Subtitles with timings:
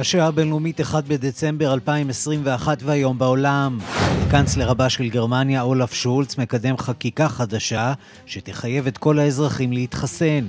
[0.00, 3.78] השעה הבינלאומית 1 בדצמבר 2021 והיום בעולם.
[4.26, 7.92] הקנצלר הבא של גרמניה, אולף שולץ, מקדם חקיקה חדשה
[8.26, 10.44] שתחייב את כל האזרחים להתחסן.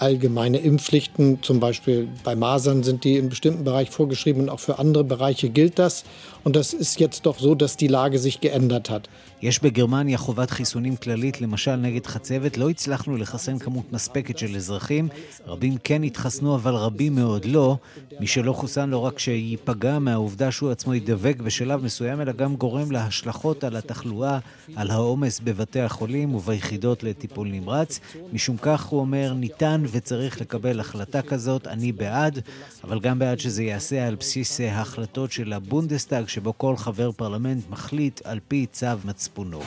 [0.00, 4.80] Allgemeine Impfpflichten, zum Beispiel bei Masern sind die in bestimmten Bereichen vorgeschrieben und auch für
[4.80, 6.04] andere Bereiche gilt das.
[6.44, 9.08] Und das ist jetzt doch so, dass die Lage sich geändert hat.
[9.42, 12.56] יש בגרמניה חובת חיסונים כללית, למשל נגד חצבת.
[12.56, 15.08] לא הצלחנו לחסן כמות מספקת של אזרחים.
[15.46, 17.76] רבים כן התחסנו, אבל רבים מאוד לא.
[18.20, 22.92] מי שלא חוסן לא רק שייפגע מהעובדה שהוא עצמו יידבק בשלב מסוים, אלא גם גורם
[22.92, 24.38] להשלכות על התחלואה,
[24.76, 28.00] על העומס בבתי החולים וביחידות לטיפול נמרץ.
[28.32, 32.40] משום כך, הוא אומר, ניתן וצריך לקבל החלטה כזאת, אני בעד,
[32.84, 38.20] אבל גם בעד שזה ייעשה על בסיס ההחלטות של הבונדסטאג, שבו כל חבר פרלמנט מחליט
[38.24, 39.60] על פי צו מצפונו.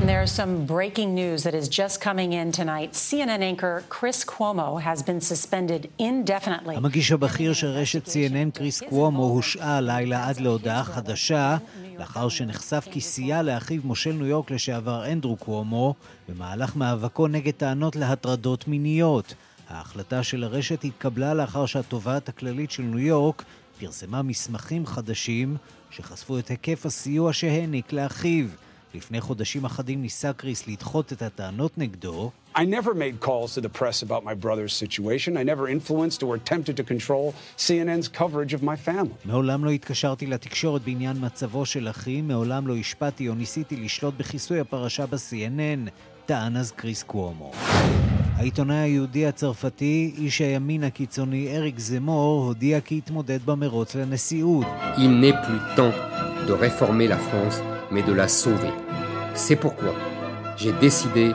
[0.00, 2.90] There's some breaking news that is just coming in tonight.
[3.08, 6.76] CNN anchor Chris Cuomo has been suspended indefinitely.
[6.76, 11.56] המגיש הבכיר של רשת CNN, קריס קוומו, הושעה הלילה עד להודעה חדשה,
[11.98, 15.94] לאחר שנחשף כי סייע לאחיו מושל ניו יורק לשעבר אנדרו קוומו,
[16.28, 19.34] במהלך מאבקו נגד טענות להטרדות מיניות.
[19.68, 23.44] ההחלטה של הרשת התקבלה לאחר שהתובעת הכללית של ניו יורק
[23.80, 25.56] פרסמה מסמכים חדשים
[25.90, 28.46] שחשפו את היקף הסיוע שהעניק לאחיו.
[28.94, 32.30] לפני חודשים אחדים ניסה קריס לדחות את הטענות נגדו.
[32.56, 35.36] I never made calls to the press about my brother's situation.
[35.36, 39.14] I never influenced or attempted to control CNN's coverage of my family.
[39.24, 44.60] מעולם לא התקשרתי לתקשורת בעניין מצבו של אחי, מעולם לא השפעתי או ניסיתי לשלוט בכיסוי
[44.60, 45.90] הפרשה ב-CNN,
[46.26, 47.52] טען אז קריס קוומו.
[48.40, 54.66] העיתונאי היהודי הצרפתי, איש הימין הקיצוני אריק זמור, הודיע כי יתמודד במרוץ לנשיאות.
[54.96, 55.94] Il n'est plus temps
[56.48, 57.56] de réformer la France,
[57.90, 58.72] mais de la sauver.
[59.34, 59.94] C'est pourquoi
[60.56, 61.26] j'ai décidé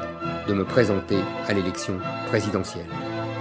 [0.48, 1.96] de me présenter à l'élection
[2.30, 2.92] présidentielle.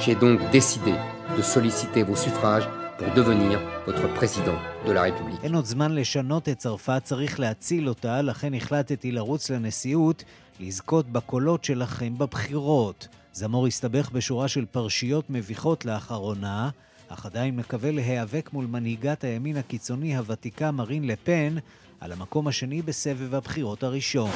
[0.02, 0.94] J'ai donc décidé
[1.36, 2.68] de solliciter vos suffrages
[2.98, 3.56] pour devenir
[3.86, 5.40] votre président de la République.
[5.42, 10.24] אין עוד זמן לשנות את צרפת, צריך להציל אותה, לכן החלטתי לרוץ לנשיאות,
[10.60, 13.08] לזכות בקולות שלכם בבחירות.
[13.34, 16.70] זמור הסתבך בשורה של פרשיות מביכות לאחרונה,
[17.08, 21.54] אך עדיין מקווה להיאבק מול מנהיגת הימין הקיצוני הוותיקה מרין לפן
[22.00, 24.30] על המקום השני בסבב הבחירות הראשון.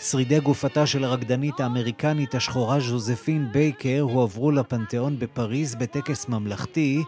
[0.00, 7.02] שרידי גופתה של הרקדנית האמריקנית השחורה ז'וזפין בייקר הועברו לפנתיאון בפריז בטקס ממלכתי,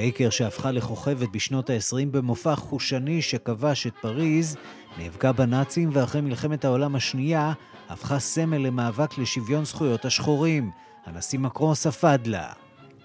[0.00, 4.56] בייקר, שהפכה לכוכבת בשנות ה-20 במופע חושני שכבש את פריז,
[4.98, 7.52] נאבקה בנאצים ואחרי מלחמת העולם השנייה
[7.88, 10.70] הפכה סמל למאבק לשוויון זכויות השחורים.
[11.06, 12.52] הנשיא מקרון ספד לה.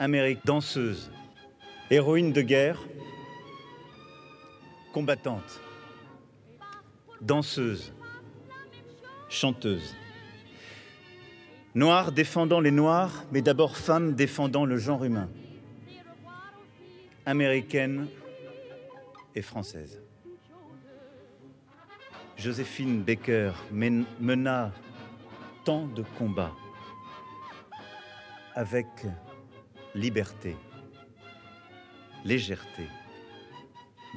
[0.04, 1.10] Américaine, danseuse,
[1.92, 2.80] héroïne de guerre,
[4.94, 5.52] combattante,
[7.22, 7.92] danseuse,
[9.30, 9.90] chanteuse.
[11.76, 14.66] Noire défendant les Noirs, mais d'abord femme défendant.
[17.26, 18.08] Américaine
[19.36, 20.02] et française.
[22.38, 24.72] Joséphine Baker mena
[25.64, 26.56] tant de combats
[28.54, 28.88] avec
[29.96, 30.56] liberté,
[32.24, 32.88] légèreté,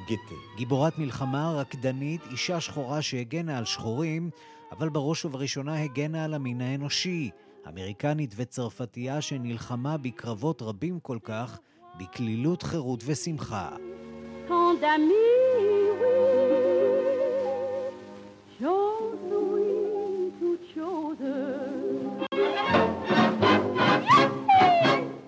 [0.07, 0.35] gaieté.
[0.57, 4.29] גיבורת מלחמה, רקדנית, אישה שחורה שהגנה על שחורים,
[4.71, 7.29] אבל בראש ובראשונה הגנה על המין האנושי.
[7.67, 11.59] אמריקנית וצרפתייה שנלחמה בקרבות רבים כל כך
[11.99, 13.69] בקלילות חירות ושמחה.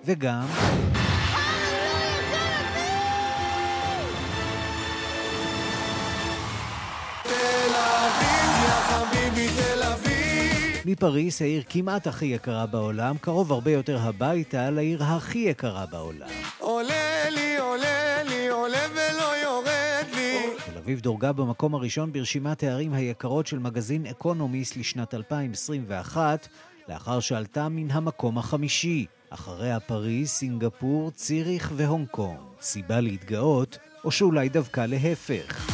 [0.04, 0.46] וגם...
[10.86, 16.28] מפריס, העיר כמעט הכי יקרה בעולם, קרוב הרבה יותר הביתה לעיר הכי יקרה בעולם.
[16.58, 20.38] עולה לי, עולה לי, עולה ולא יורד לי.
[20.66, 26.48] תל אביב דורגה במקום הראשון ברשימת הערים היקרות של מגזין אקונומיסט לשנת 2021,
[26.88, 29.06] לאחר שעלתה מן המקום החמישי.
[29.30, 32.38] אחריה פריז, סינגפור, ציריך והונג קונג.
[32.60, 35.71] סיבה להתגאות, או שאולי דווקא להפך.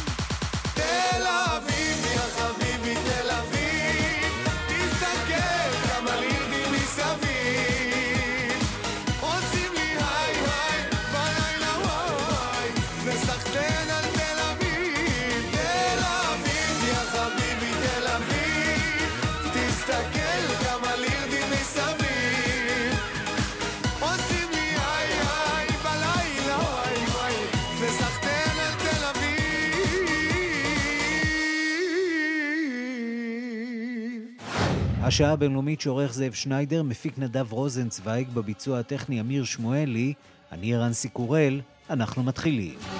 [35.09, 40.13] השעה הבינלאומית שעורך זאב שניידר, מפיק נדב רוזנצוויג, בביצוע הטכני אמיר שמואלי,
[40.51, 42.98] אני רנסי קורל, אנחנו מתחילים.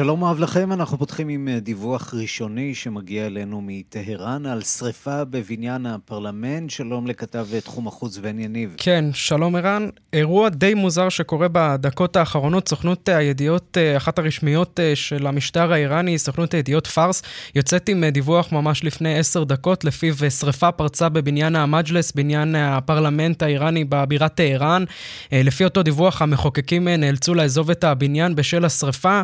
[0.00, 5.86] שלום אוהב לכם, אנחנו פותחים עם אה, דיווח ראשוני שמגיע אלינו מטהרן על שריפה בבניין
[5.86, 6.70] הפרלמנט.
[6.70, 8.74] שלום לכתב אה, תחום החוץ בן יניב.
[8.76, 9.88] כן, שלום ערן.
[10.12, 12.68] אירוע די מוזר שקורה בדקות האחרונות.
[12.68, 17.22] סוכנות הידיעות, אה, אחת הרשמיות של המשטר האיראני, סוכנות הידיעות פארס,
[17.54, 23.84] יוצאת עם דיווח ממש לפני עשר דקות, לפיו שריפה פרצה בבניין המג'לס, בניין הפרלמנט האיראני
[23.88, 24.84] בבירת טהרן.
[25.32, 29.22] לפי אותו דיווח, המחוקקים נאלצו לעזוב את הבניין בשל השריפה.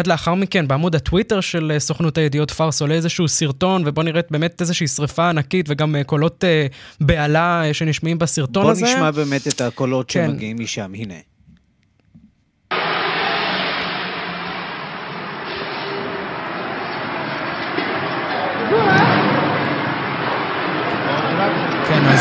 [0.00, 4.20] מיד לאחר מכן, בעמוד הטוויטר של אה, סוכנות הידיעות פארס עולה איזשהו סרטון, ובוא נראה
[4.30, 6.66] באמת איזושהי שריפה ענקית וגם אה, קולות אה,
[7.00, 8.80] בהלה שנשמעים בסרטון בוא הזה.
[8.80, 10.26] בוא נשמע באמת את הקולות כן.
[10.26, 11.14] שמגיעים משם, הנה.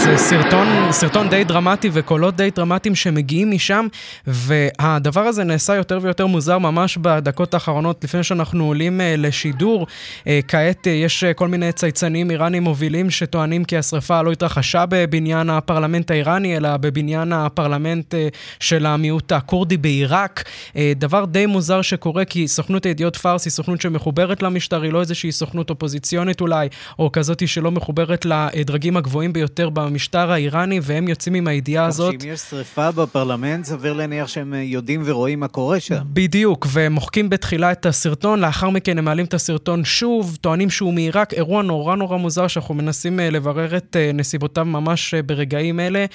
[0.09, 3.87] אה, סרטון, סרטון די דרמטי וקולות די דרמטיים שמגיעים משם,
[4.27, 9.87] והדבר הזה נעשה יותר ויותר מוזר ממש בדקות האחרונות, לפני שאנחנו עולים uh, לשידור.
[10.19, 14.85] אה, כעת אה, יש אה, כל מיני צייצנים איראנים מובילים שטוענים כי השרפה לא התרחשה
[14.89, 18.17] בבניין הפרלמנט האיראני, אלא בבניין הפרלמנט אה,
[18.59, 20.43] של המיעוט הכורדי בעיראק.
[20.69, 24.99] אה, דבר די מוזר שקורה, כי סוכנות הידיעות פארס היא סוכנות שמחוברת למשטר, היא לא
[24.99, 26.67] איזושהי סוכנות אופוזיציונית אולי,
[26.99, 29.49] או כזאת שלא מחוברת לדרגים הגבוהים ביותר.
[29.49, 32.21] ביותר במשטר האיראני, והם יוצאים עם הידיעה הזאת.
[32.21, 35.95] שאם יש שריפה בפרלמנט, סביר להניח שהם אה, יודעים ורואים מה קורה שם.
[36.05, 40.93] בדיוק, והם מוחקים בתחילה את הסרטון, לאחר מכן הם מעלים את הסרטון שוב, טוענים שהוא
[40.93, 46.05] מעיראק, אירוע נורא נורא מוזר שאנחנו מנסים אה, לברר את אה, נסיבותיו ממש ברגעים אלה.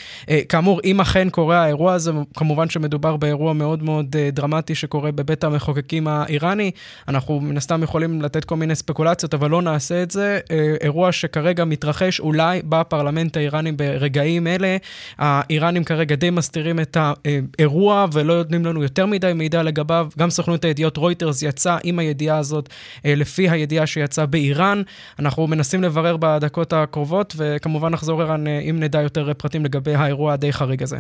[0.49, 6.09] כאמור, אם אכן קורה האירוע הזה, כמובן שמדובר באירוע מאוד מאוד דרמטי שקורה בבית המחוקקים
[6.09, 6.71] האיראני.
[7.09, 10.39] אנחנו מן הסתם יכולים לתת כל מיני ספקולציות, אבל לא נעשה את זה.
[10.81, 13.37] אירוע שכרגע מתרחש אולי בפרלמנט את
[13.81, 14.77] האיראנים ברגעים אלה.
[15.19, 20.09] האיראנים כרגע די מסתירים את האירוע ולא נותנים לנו יותר מדי מידע לגביו.
[20.19, 22.69] גם סוכנות הידיעות רויטרס יצאה עם הידיעה הזאת
[23.07, 24.83] אה, לפי הידיעה שיצאה באיראן.
[25.19, 30.33] אנחנו מנסים לברר בדקות הקרובות, וכמובן נחזור ערן אה, אם נדע יותר פרטים לגבי האירוע
[30.33, 30.99] הדי חריג הזה.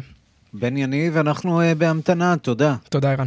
[0.52, 2.74] בן יניב, אנחנו אה, בהמתנה, תודה.
[2.88, 3.26] תודה, ערן.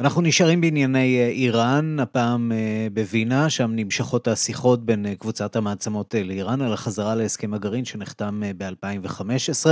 [0.00, 6.14] אנחנו נשארים בענייני אה, איראן, הפעם אה, בווינה, שם נמשכות השיחות בין אה, קבוצת המעצמות
[6.24, 9.66] לאיראן על החזרה להסכם הגרעין שנחתם ב-2015.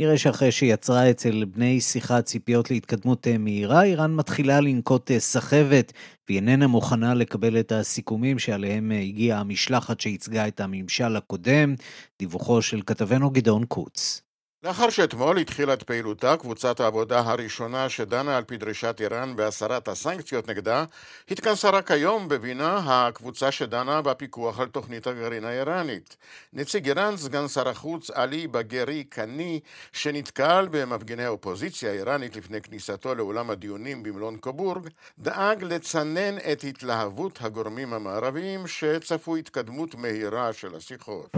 [0.00, 5.92] נראה שאחרי שיצרה אצל בני שיחה ציפיות להתקדמות מהירה, איראן מתחילה לנקוט סחבת
[6.28, 11.74] והיא איננה מוכנה לקבל את הסיכומים שעליהם הגיעה המשלחת שייצגה את הממשל הקודם.
[12.18, 14.23] דיווחו של כתבנו גדעון קוץ.
[14.64, 20.48] לאחר שאתמול התחילה את פעילותה קבוצת העבודה הראשונה שדנה על פי דרישת איראן בהסרת הסנקציות
[20.48, 20.84] נגדה,
[21.30, 26.16] התכנסה רק היום בווינה הקבוצה שדנה בפיקוח על תוכנית הגרעין האיראנית.
[26.52, 29.60] נציג איראן, סגן שר החוץ עלי בגרי קני,
[29.92, 37.92] שנתקל במפגיני האופוזיציה האיראנית לפני כניסתו לאולם הדיונים במלון קובורג, דאג לצנן את התלהבות הגורמים
[37.92, 41.28] המערביים שצפו התקדמות מהירה של השיחות.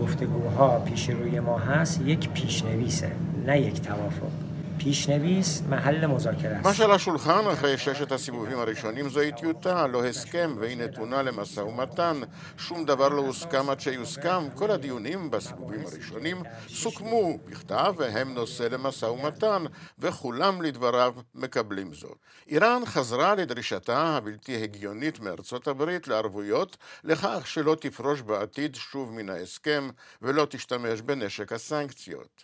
[0.00, 3.10] گفتگوها پیش روی ما هست یک پیشنویسه
[3.46, 4.51] نه یک توافق.
[4.82, 10.54] پیشنویس محل مذاکره است ما שעל השולחן אחרי ששת הסיבובים הראשונים זוהי טיוטה, לא הסכם,
[10.58, 12.20] והיא נתונה למשא ומתן.
[12.58, 14.50] שום דבר לא הוסכם עד שיוסכם.
[14.54, 19.64] כל הדיונים בסיבובים הראשונים סוכמו בכתב, והם נושא למשא ומתן,
[19.98, 22.16] וכולם לדבריו מקבלים זאת.
[22.48, 29.88] איראן חזרה לדרישתה הבלתי הגיונית מארצות הברית לערבויות לכך שלא תפרוש בעתיד שוב מן ההסכם
[30.22, 32.42] ולא תשתמש בנשק הסנקציות.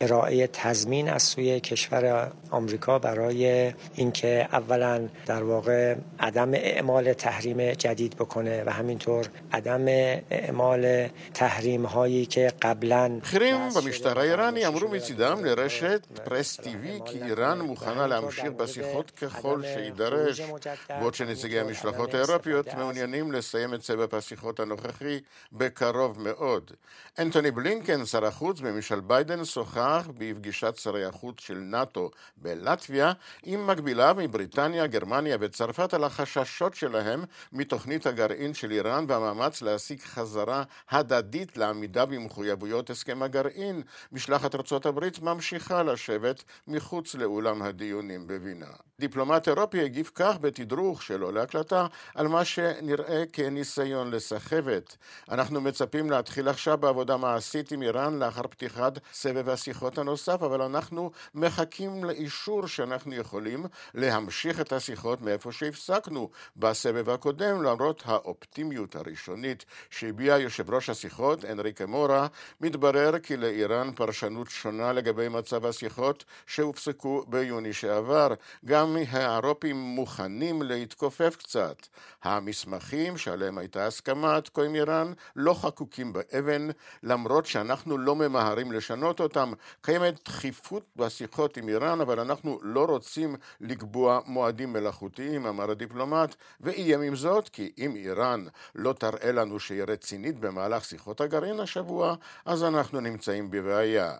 [2.51, 9.85] آمریکا برای اینکه اولا در واقع عدم اعمال تحریم جدید بکنه و همینطور عدم
[10.31, 17.61] اعمال تحریم هایی که قبلا בכירים במשטר האיראני אמרו מצידם לרשת פרס טיווי כי איראן
[17.61, 20.41] מוכנה להמשיך בשיחות ככל שיידרש,
[20.89, 25.19] בעוד שנציגי המשלחות האירופיות מעוניינים לסיים את סבב השיחות הנוכחי
[25.51, 26.71] בקרוב מאוד.
[27.19, 33.12] אנטוני בלינקן, שר החוץ בממשל ביידן, שוחח בפגישת שרי החוץ של נאט"ו בלטביה
[33.42, 40.62] עם מקבילה מבריטניה, גרמניה וצרפת על החששות שלהם מתוכנית הגרעין של איראן והמאמץ להשיג חזרה
[40.90, 43.82] הדדית לעמידה במחויבויות הסכם הגרעין.
[44.12, 48.66] משלחת ארצות הברית ממשיכה לשבת מחוץ לאולם הדיונים בווינה.
[49.00, 54.96] דיפלומט אירופי הגיב כך בתדרוך שלו להקלטה על מה שנראה כניסיון לסחבת.
[55.30, 61.10] אנחנו מצפים להתחיל עכשיו בעבודה מעשית עם איראן לאחר פתיחת סבב השיחות הנוסף, אבל אנחנו
[61.34, 70.38] מחכים לאישור שאנחנו יכולים להמשיך את השיחות מאיפה שהפסקנו בסבב הקודם, למרות האופטימיות הראשונית שהביע
[70.38, 72.26] יושב ראש השיחות, אנריקה מורה,
[72.60, 78.28] מתברר כי לאיראן פרשנות שונה לגבי מצב השיחות שהופסקו ביוני שעבר.
[78.64, 81.86] גם האירופים מוכנים להתכופף קצת.
[82.22, 86.68] המסמכים שעליהם הייתה הסכמה עד כה עם איראן לא חקוקים באבן,
[87.02, 89.52] למרות שאנחנו לא ממהרים לשנות אותם.
[89.80, 97.00] קיימת דחיפות בשיחות עם איראן, אבל אנחנו לא רוצים לקבוע מועדים מלאכותיים, אמר הדיפלומט, ואיים
[97.00, 102.14] עם זאת כי אם איראן לא תראה לנו שהיא רצינית במהלך שיחות הגרעין השבוע,
[102.44, 104.16] אז אנחנו נמצאים בבעיה.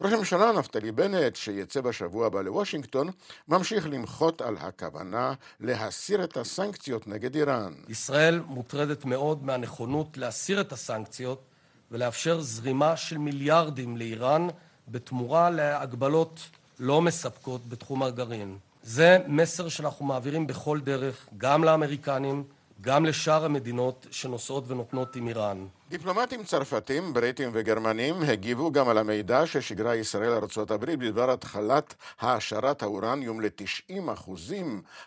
[0.00, 3.10] ראש הממשלה נפתלי בנט, שיצא בשבוע הבא לוושינגטון,
[3.48, 7.72] ממשיך למחות על הכוונה להסיר את הסנקציות נגד איראן.
[7.88, 11.42] ישראל מוטרדת מאוד מהנכונות להסיר את הסנקציות
[11.90, 14.46] ולאפשר זרימה של מיליארדים לאיראן
[14.88, 16.40] בתמורה להגבלות
[16.80, 18.58] לא מספקות בתחום הגרעין.
[18.82, 22.44] זה מסר שאנחנו מעבירים בכל דרך, גם לאמריקנים,
[22.80, 25.66] גם לשאר המדינות שנושאות ונותנות עם איראן.
[25.90, 32.82] דיפלומטים צרפתים, בריטים וגרמנים הגיבו גם על המידע ששיגרה ישראל לארצות הברית בדבר התחלת העשרת
[32.82, 34.30] האורניום ל-90%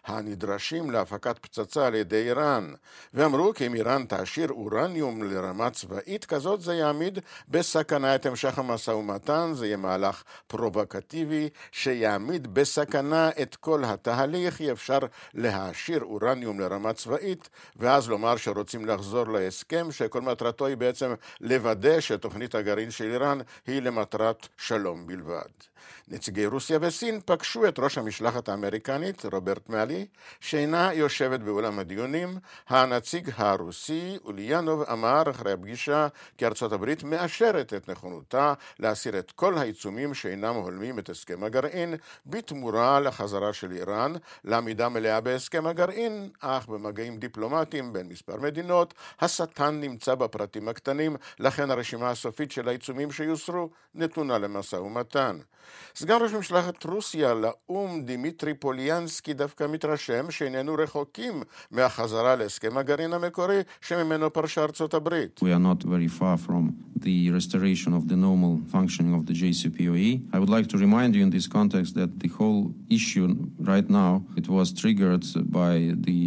[0.05, 2.73] הנדרשים להפקת פצצה על ידי איראן,
[3.13, 8.91] ואמרו כי אם איראן תעשיר אורניום לרמה צבאית כזאת זה יעמיד בסכנה את המשך המשא
[8.91, 14.99] ומתן, זה יהיה מהלך פרובוקטיבי שיעמיד בסכנה את כל התהליך, אי אפשר
[15.33, 22.55] להעשיר אורניום לרמה צבאית ואז לומר שרוצים לחזור להסכם שכל מטרתו היא בעצם לוודא שתוכנית
[22.55, 25.70] הגרעין של איראן היא למטרת שלום בלבד.
[26.07, 30.05] נציגי רוסיה וסין פגשו את ראש המשלחת האמריקנית, רוברט מאלי,
[30.39, 32.37] שאינה יושבת באולם הדיונים.
[32.69, 36.07] הנציג הרוסי, אוליאנוב, אמר אחרי הפגישה
[36.37, 41.95] כי ארצות הברית מאשרת את נכונותה להסיר את כל העיצומים שאינם הולמים את הסכם הגרעין,
[42.25, 49.79] בתמורה לחזרה של איראן לעמידה מלאה בהסכם הגרעין, אך במגעים דיפלומטיים בין מספר מדינות, השטן
[49.81, 55.37] נמצא בפרטים הקטנים, לכן הרשימה הסופית של העיצומים שיוסרו נתונה למשא ומתן.
[55.95, 63.61] סגן ראש משלחת רוסיה לאו"ם דימיטרי פוליאנסקי דווקא מתרשם שאיננו רחוקים מהחזרה להסכם הגרעין המקורי
[63.81, 65.39] שממנו פרשה ארצות הברית.
[65.39, 70.09] We are not very far from the restoration of the normal functioning of the JCPOE.
[70.35, 73.27] I would like to remind you in this context that the whole issue
[73.73, 75.25] right now it was triggered
[75.59, 75.75] by
[76.07, 76.21] the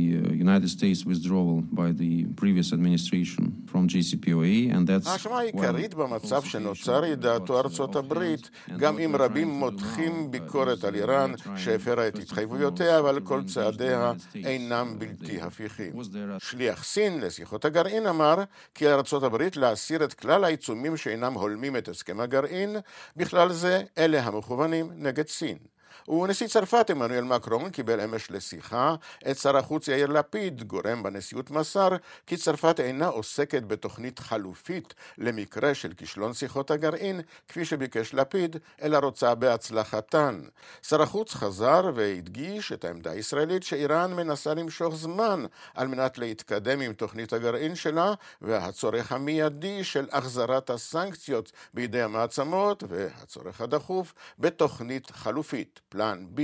[0.47, 5.09] United States withdrawal by the previous administration from JCPOA and that's...
[5.09, 11.33] האשמה העיקרית במצב שנוצר היא דעתו ארצות הברית, גם אם רבים מותחים ביקורת על איראן
[11.57, 15.93] שהפרה את התחייבויותיה, אבל כל צעדיה אינם בלתי הפיכים.
[16.39, 18.35] שליח סין לשיחות הגרעין אמר
[18.75, 20.64] כי ארצות הברית להסיר את כלל העיצומים
[20.97, 22.77] שאינם הולמים את הסכם הגרעין,
[23.17, 25.59] בכלל זה אלה המכוונים נגד סין.
[26.09, 28.95] ונשיא צרפת עמנואל מקרון קיבל אמש לשיחה
[29.31, 31.89] את שר החוץ יאיר לפיד, גורם בנשיאות מסר
[32.27, 38.99] כי צרפת אינה עוסקת בתוכנית חלופית למקרה של כישלון שיחות הגרעין, כפי שביקש לפיד, אלא
[38.99, 40.41] רוצה בהצלחתן.
[40.83, 45.45] שר החוץ חזר והדגיש את העמדה הישראלית שאיראן מנסה למשוך זמן
[45.75, 53.61] על מנת להתקדם עם תוכנית הגרעין שלה, והצורך המיידי של החזרת הסנקציות בידי המעצמות, והצורך
[53.61, 55.81] הדחוף בתוכנית חלופית.
[55.95, 56.41] פלן B.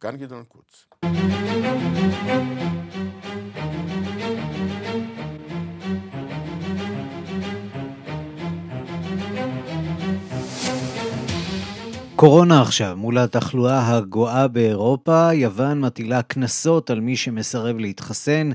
[0.00, 0.86] כאן גדעון קוץ.
[12.16, 18.50] קורונה עכשיו, מול התחלואה הגואה באירופה, יוון מטילה קנסות על מי שמסרב להתחסן,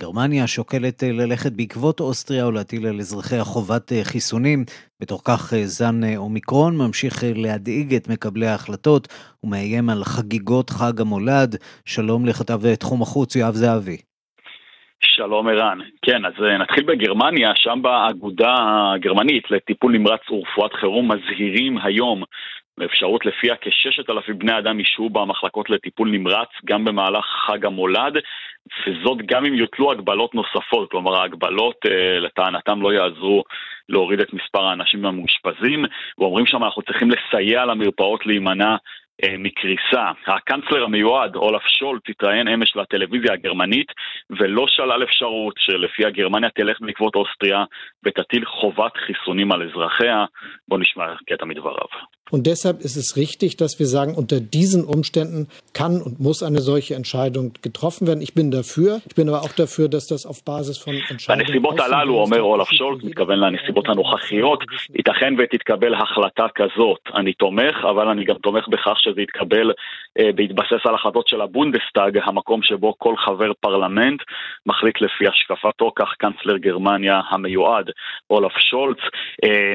[0.00, 4.64] גרמניה שוקלת ללכת בעקבות אוסטריה או להטיל על אזרחיה חובת חיסונים,
[5.00, 9.08] בתוך כך זן אומיקרון ממשיך להדאיג את מקבלי ההחלטות
[9.44, 11.56] ומאיים על חגיגות חג המולד.
[11.84, 13.96] שלום לכתב תחום החוץ יואב זהבי.
[15.04, 15.78] שלום ערן.
[16.02, 18.54] כן, אז נתחיל בגרמניה, שם באגודה
[18.94, 22.22] הגרמנית לטיפול נמרץ ורפואת חירום מזהירים היום
[22.78, 28.16] באפשרות לפיה כששת אלפים בני אדם ישהו במחלקות לטיפול נמרץ גם במהלך חג המולד,
[28.86, 31.76] וזאת גם אם יוטלו הגבלות נוספות, כלומר ההגבלות
[32.20, 33.44] לטענתם לא יעזרו
[33.88, 35.84] להוריד את מספר האנשים המאושפזים,
[36.18, 38.76] ואומרים שם אנחנו צריכים לסייע למרפאות להימנע
[39.38, 40.10] מקריסה.
[40.26, 43.92] הקנצלר המיועד, אולף שולט, התראיין אמש לטלוויזיה הגרמנית
[44.30, 47.64] ולא שלל אפשרות שלפיה גרמניה תלך בעקבות אוסטריה
[48.04, 50.24] ותטיל חובת חיסונים על אזרחיה.
[50.68, 51.86] בואו נשמע קטע מדבריו.
[52.34, 55.40] Und deshalb ist es richtig, dass wir sagen, unter diesen Umständen
[55.80, 58.22] kann und muss eine solche Entscheidung getroffen werden.
[58.26, 58.90] Ich bin dafür.
[59.08, 61.46] Ich bin aber auch dafür, dass das auf Basis von Entscheidungen...
[61.46, 67.00] בנסיבות הללו, אומר אולף שולט, מתכוון לנסיבות הנוכחיות, ייתכן ותתקבל החלטה כזאת.
[67.14, 69.72] אני תומך, אבל אני גם תומך בכך שזה יתקבל
[70.34, 74.20] בהתבסס על החלטות של הבונדסטאג, המקום שבו כל חבר פרלמנט
[74.66, 77.90] מחליט לפי השקפתו, כך קנצלר גרמניה המיועד,
[78.30, 78.98] אולף שולץ.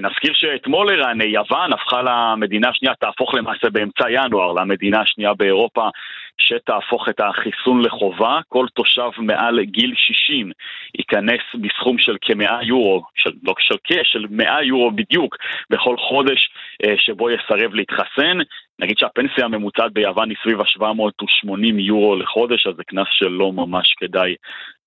[0.01, 5.89] נזכיר שאתמול ערן, יוון הפכה למדינה השנייה, תהפוך למעשה באמצע ינואר למדינה השנייה באירופה
[6.37, 8.39] שתהפוך את החיסון לחובה.
[8.47, 10.51] כל תושב מעל גיל 60
[10.97, 15.35] ייקנס בסכום של כ-100 יורו, של, לא של כ, של 100 יורו בדיוק,
[15.69, 16.49] בכל חודש
[16.97, 18.37] שבו יסרב להתחסן.
[18.79, 24.35] נגיד שהפנסיה הממוצעת ביוון היא סביב ה-780 יורו לחודש, אז זה קנס שלא ממש כדאי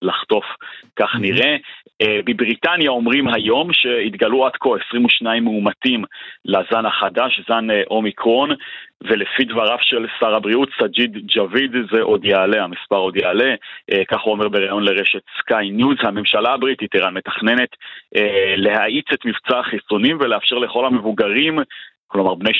[0.02, 0.44] לחטוף,
[0.96, 1.56] כך נראה.
[2.02, 6.04] בבריטניה אומרים היום שהתגלו עד כה 22 מאומתים
[6.44, 8.50] לזן החדש, זן אומיקרון,
[9.00, 13.54] ולפי דבריו של שר הבריאות, סג'יד ג'אביד, זה עוד יעלה, המספר עוד יעלה,
[14.08, 15.96] כך הוא אומר בריאיון לרשת סקאי ניוז.
[16.02, 17.76] הממשלה הבריטית, ערן, מתכננת
[18.56, 21.58] להאיץ את מבצע החיסונים ולאפשר לכל המבוגרים
[22.12, 22.50] כלומר בני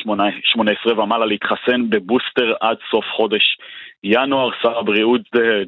[0.43, 3.57] 18 ומעלה להתחסן בבוסטר עד סוף חודש
[4.05, 4.51] ינואר.
[4.63, 5.21] שר הבריאות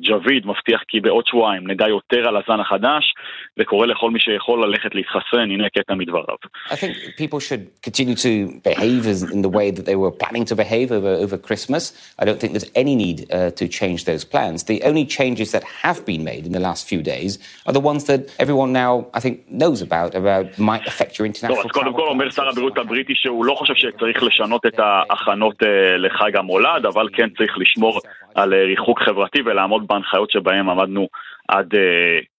[0.09, 3.15] ג'אביד מבטיח כי בעוד שבועיים נדע יותר על הזן החדש
[3.59, 6.37] וקורא לכל מי שיכול ללכת להתחסן, הנה קטע מדבריו.
[6.69, 10.55] I think people should continue to behave in the way that they were planning to
[10.57, 11.83] behave over, over Christmas.
[12.19, 14.59] I don't think there's any need uh, to change those plans.
[14.73, 17.33] The only changes that have been made in the last few days
[17.67, 21.63] are the ones that everyone now, I think, knows about, about might affect your international
[21.63, 21.71] travel.
[21.71, 25.57] אז קודם כל אומר שר הבריאות הבריטי שהוא לא חושב שצריך לשנות את ההכנות
[25.99, 28.01] לחג המולד, אבל כן צריך לשמור
[28.35, 31.09] על ריחוק חברתי ולעמוד בהנחיות שבהם עמדנו
[31.49, 31.75] עד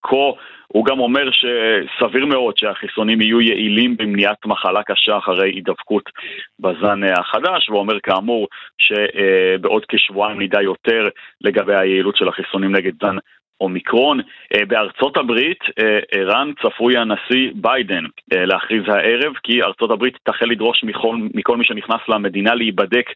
[0.03, 0.31] כה.
[0.67, 6.09] הוא גם אומר שסביר מאוד שהחיסונים יהיו יעילים במניעת מחלה קשה אחרי הידבקות
[6.59, 11.07] בזן החדש, ואומר כאמור שבעוד כשבועיים נדע יותר
[11.41, 13.15] לגבי היעילות של החיסונים נגד זן
[13.63, 14.19] אומיקרון.
[14.67, 15.59] בארצות הברית,
[16.11, 22.01] ערן צפוי הנשיא ביידן להכריז הערב כי ארצות הברית תחל לדרוש מכל, מכל מי שנכנס
[22.07, 23.09] למדינה להיבדק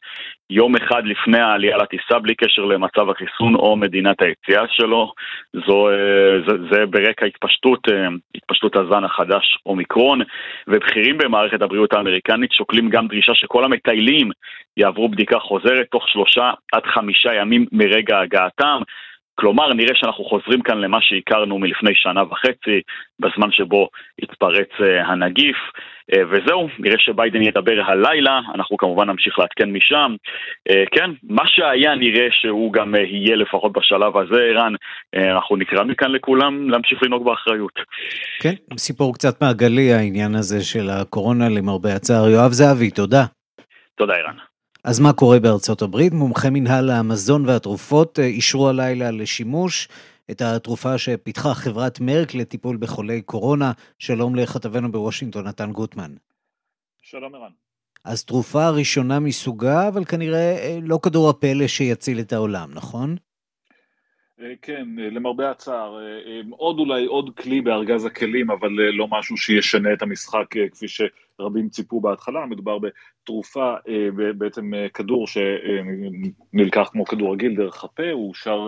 [0.50, 5.14] יום אחד לפני העלייה לטיסה בלי קשר למצב החיסון או מדינת היציאה שלו.
[5.54, 5.90] זו,
[6.48, 7.88] זה, זה ברקע התפשטות,
[8.36, 10.22] התפשטות הזן החדש אומיקרון,
[10.68, 14.30] ובכירים במערכת הבריאות האמריקנית שוקלים גם דרישה שכל המטיילים
[14.78, 18.82] יעברו בדיקה חוזרת תוך שלושה עד חמישה ימים מרגע הגעתם.
[19.40, 22.82] כלומר, נראה שאנחנו חוזרים כאן למה שהכרנו מלפני שנה וחצי,
[23.20, 23.90] בזמן שבו
[24.22, 24.70] התפרץ
[25.06, 25.58] הנגיף,
[26.16, 30.16] וזהו, נראה שביידן ידבר הלילה, אנחנו כמובן נמשיך לעדכן משם.
[30.92, 34.74] כן, מה שהיה נראה שהוא גם יהיה לפחות בשלב הזה, ערן,
[35.16, 37.80] אנחנו נקרא מכאן לכולם להמשיך לנהוג באחריות.
[38.40, 42.30] כן, סיפור קצת מעגלי העניין הזה של הקורונה למרבה הצער.
[42.30, 43.24] יואב זהבי, תודה.
[43.96, 44.47] תודה, ערן.
[44.88, 46.14] אז מה קורה בארצות הברית?
[46.14, 49.90] מומחי מנהל המזון והתרופות אישרו הלילה לשימוש
[50.32, 53.72] את התרופה שפיתחה חברת מרק לטיפול בחולי קורונה.
[54.00, 56.16] שלום לכתבנו בוושינגטון, נתן גוטמן.
[57.02, 57.52] שלום ערן.
[58.04, 63.16] אז תרופה ראשונה מסוגה, אבל כנראה לא כדור הפלא שיציל את העולם, נכון?
[64.62, 66.00] כן, למרבה הצער,
[66.50, 72.02] עוד אולי עוד כלי בארגז הכלים, אבל לא משהו שישנה את המשחק כפי שרבים ציפו
[72.02, 73.74] בהתחלה, מדובר בתרופה,
[74.38, 78.68] בעצם כדור שנלקח כמו כדור רגיל דרך הפה, הוא אושר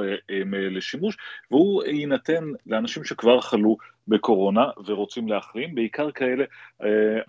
[0.50, 1.18] לשימוש,
[1.52, 3.78] והוא יינתן לאנשים שכבר חלו
[4.08, 6.44] בקורונה ורוצים להחלים, בעיקר כאלה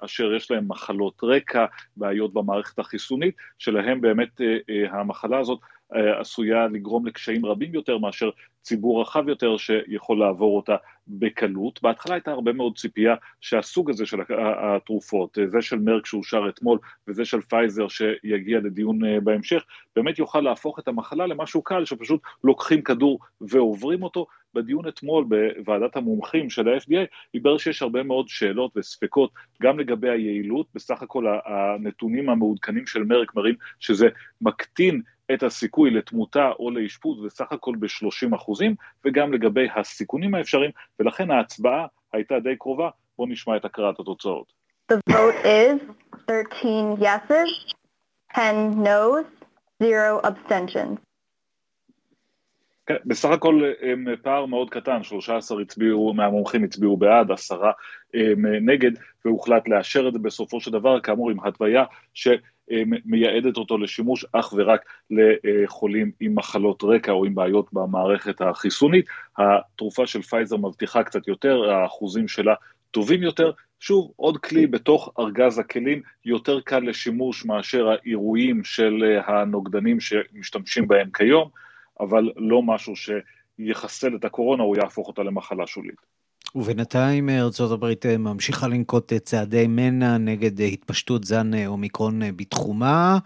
[0.04, 1.64] אשר יש להם מחלות רקע,
[1.96, 4.40] בעיות במערכת החיסונית, שלהם באמת
[4.90, 5.58] המחלה הזאת
[5.92, 8.30] עשויה לגרום לקשיים רבים יותר מאשר
[8.62, 10.76] ציבור רחב יותר שיכול לעבור אותה
[11.08, 11.82] בקלות.
[11.82, 14.18] בהתחלה הייתה הרבה מאוד ציפייה שהסוג הזה של
[14.76, 19.64] התרופות, זה של מרק שאושר אתמול וזה של פייזר שיגיע לדיון בהמשך,
[19.96, 24.26] באמת יוכל להפוך את המחלה למשהו קל שפשוט לוקחים כדור ועוברים אותו.
[24.54, 29.30] בדיון אתמול בוועדת המומחים של ה-FDA, התברר שיש הרבה מאוד שאלות וספקות
[29.62, 34.08] גם לגבי היעילות, בסך הכל הנתונים המעודכנים של מרק מראים שזה
[34.40, 35.02] מקטין
[35.34, 41.86] את הסיכוי לתמותה או לאשפוז בסך הכל ב-30 אחוזים, וגם לגבי הסיכונים האפשריים, ולכן ההצבעה
[42.12, 42.90] הייתה די קרובה.
[43.18, 44.52] בואו נשמע את הקראת התוצאות.
[44.92, 45.80] The vote is
[46.26, 47.74] 13 yeses,
[48.34, 49.44] 10 no's,
[49.82, 50.98] 0 abstentions.
[52.86, 53.62] כן, בסך הכל
[54.22, 57.72] פער מאוד קטן, 13 הצביעו, מהמומחים הצביעו בעד, עשרה
[58.60, 58.90] נגד,
[59.24, 61.84] והוחלט לאשר את זה בסופו של דבר, כאמור עם התוויה
[62.70, 69.06] שמייעדת אותו לשימוש אך ורק לחולים עם מחלות רקע או עם בעיות במערכת החיסונית.
[69.38, 72.54] התרופה של פייזר מבטיחה קצת יותר, האחוזים שלה
[72.90, 80.00] טובים יותר, שוב, עוד כלי בתוך ארגז הכלים, יותר קל לשימוש מאשר האירועים של הנוגדנים
[80.00, 81.48] שמשתמשים בהם כיום,
[82.00, 86.19] אבל לא משהו שיחסל את הקורונה או יהפוך אותה למחלה שולית.
[86.54, 93.18] ובינתיים ארה"ב ממשיכה לנקוט צעדי מנע נגד התפשטות זן אומיקרון בתחומה.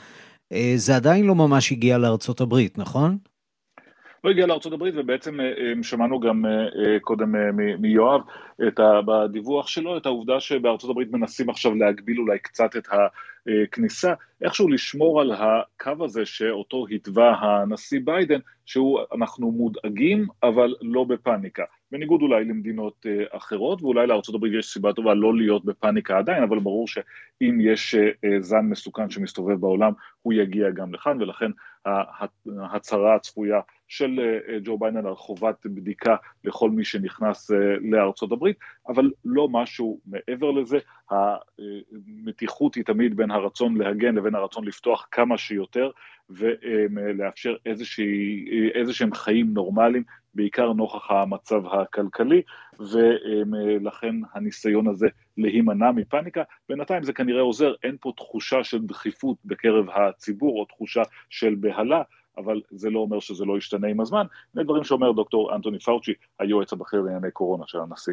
[0.77, 1.99] זה עדיין לא ממש הגיע
[2.41, 3.19] הברית, נכון?
[4.25, 5.39] לא הגיע הברית ובעצם
[5.83, 6.45] שמענו גם
[7.01, 7.33] קודם
[7.79, 8.21] מיואב
[9.07, 15.21] בדיווח שלו את העובדה שבארצות הברית מנסים עכשיו להגביל אולי קצת את הכניסה, איכשהו לשמור
[15.21, 21.63] על הקו הזה שאותו התווה הנשיא ביידן, שהוא אנחנו מודאגים אבל לא בפאניקה.
[21.92, 26.88] בניגוד אולי למדינות אחרות, ואולי הברית יש סיבה טובה לא להיות בפאניקה עדיין, אבל ברור
[26.88, 27.94] שאם יש
[28.40, 29.92] זן מסוכן שמסתובב בעולם,
[30.23, 31.51] הוא יגיע גם לכאן, ולכן
[32.61, 34.20] ההצהרה הצפויה של
[34.64, 38.57] ג'ו ביידן על חובת בדיקה לכל מי שנכנס לארצות הברית,
[38.88, 40.79] אבל לא משהו מעבר לזה,
[41.11, 45.90] המתיחות היא תמיד בין הרצון להגן לבין הרצון לפתוח כמה שיותר,
[46.31, 47.57] ולאפשר
[48.75, 50.03] איזה שהם חיים נורמליים,
[50.35, 52.42] בעיקר נוכח המצב הכלכלי,
[52.79, 56.42] ולכן הניסיון הזה להימנע מפאניקה.
[56.68, 62.03] בינתיים זה כנראה עוזר, אין פה תחושה של דחיפות בקרב הציבור או תחושה של בהלה,
[62.37, 64.27] אבל זה לא אומר שזה לא ישתנה עם הזמן.
[64.53, 68.12] זה דברים שאומר דוקטור אנטוני פאוצ'י, היועץ הבכיר לענייני קורונה של הנשיא.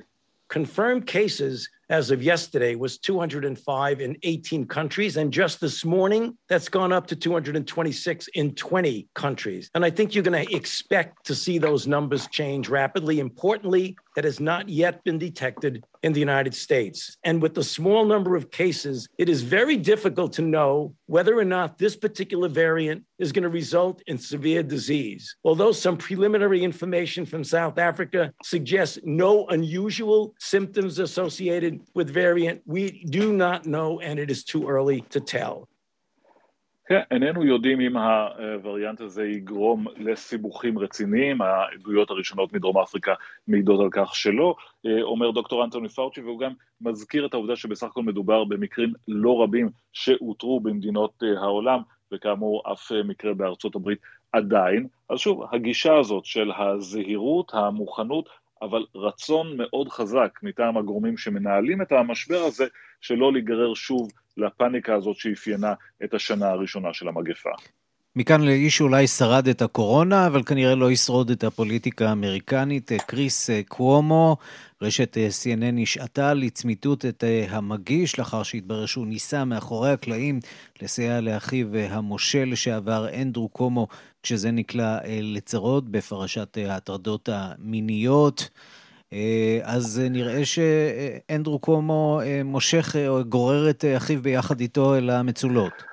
[0.54, 5.18] confirmed cases as of yesterday was 205 in 18 countries.
[5.18, 9.70] And just this morning, that's gone up to 226 in 20 countries.
[9.76, 13.20] And I think you're going to expect to see those numbers change rapidly.
[13.20, 17.18] Importantly, that has not yet been detected in the United States.
[17.24, 21.46] And with the small number of cases, it is very difficult to know whether or
[21.46, 25.36] not this particular variant is going to result in severe disease.
[25.44, 33.04] Although some preliminary information from South Africa suggests no unusual symptoms associated with variant, we
[33.20, 35.68] do not know, and it is too early to tell.
[36.86, 43.14] כן, איננו יודעים אם הווריאנט הזה יגרום לסיבוכים רציניים, העדויות הראשונות מדרום אפריקה
[43.48, 44.56] מעידות על כך שלא,
[45.02, 49.70] אומר דוקטור אנטוני פאוצ'י, והוא גם מזכיר את העובדה שבסך הכל מדובר במקרים לא רבים
[49.94, 51.80] שאותרו במדינות העולם,
[52.12, 54.00] וכאמור אף מקרה בארצות הברית
[54.32, 54.88] עדיין.
[55.10, 58.30] אז שוב, הגישה הזאת של הזהירות, המוכנות,
[58.62, 62.66] אבל רצון מאוד חזק מטעם הגורמים שמנהלים את המשבר הזה,
[63.02, 67.52] שלא להיגרר שוב לפאניקה הזאת שאפיינה את השנה הראשונה של המגפה.
[68.16, 74.38] מכאן לאיש שאולי שרד את הקורונה, אבל כנראה לא ישרוד את הפוליטיקה האמריקנית, קריס קוומו,
[74.82, 80.40] רשת CNN נשעתה לצמיתות את המגיש, לאחר שהתברר שהוא ניסה מאחורי הקלעים
[80.82, 83.88] לסייע לאחיו המושל לשעבר אנדרו קומו,
[84.24, 88.50] כשזה נקלע לצרות בפרשת ההטרדות המיניות.
[89.64, 95.91] אז נראה שאנדרו קומו מושך או גורר את אחיו ביחד איתו אל המצולות.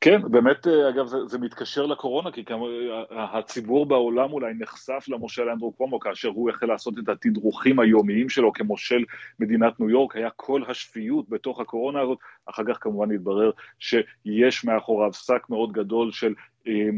[0.00, 2.68] כן, באמת, אגב, זה, זה מתקשר לקורונה, כי כמו,
[3.10, 8.52] הציבור בעולם אולי נחשף למושל אנדרו קומו, כאשר הוא החל לעשות את התדרוכים היומיים שלו
[8.52, 9.04] כמושל
[9.40, 15.12] מדינת ניו יורק, היה כל השפיות בתוך הקורונה הזאת, אחר כך כמובן התברר שיש מאחוריו
[15.12, 16.34] שק מאוד גדול של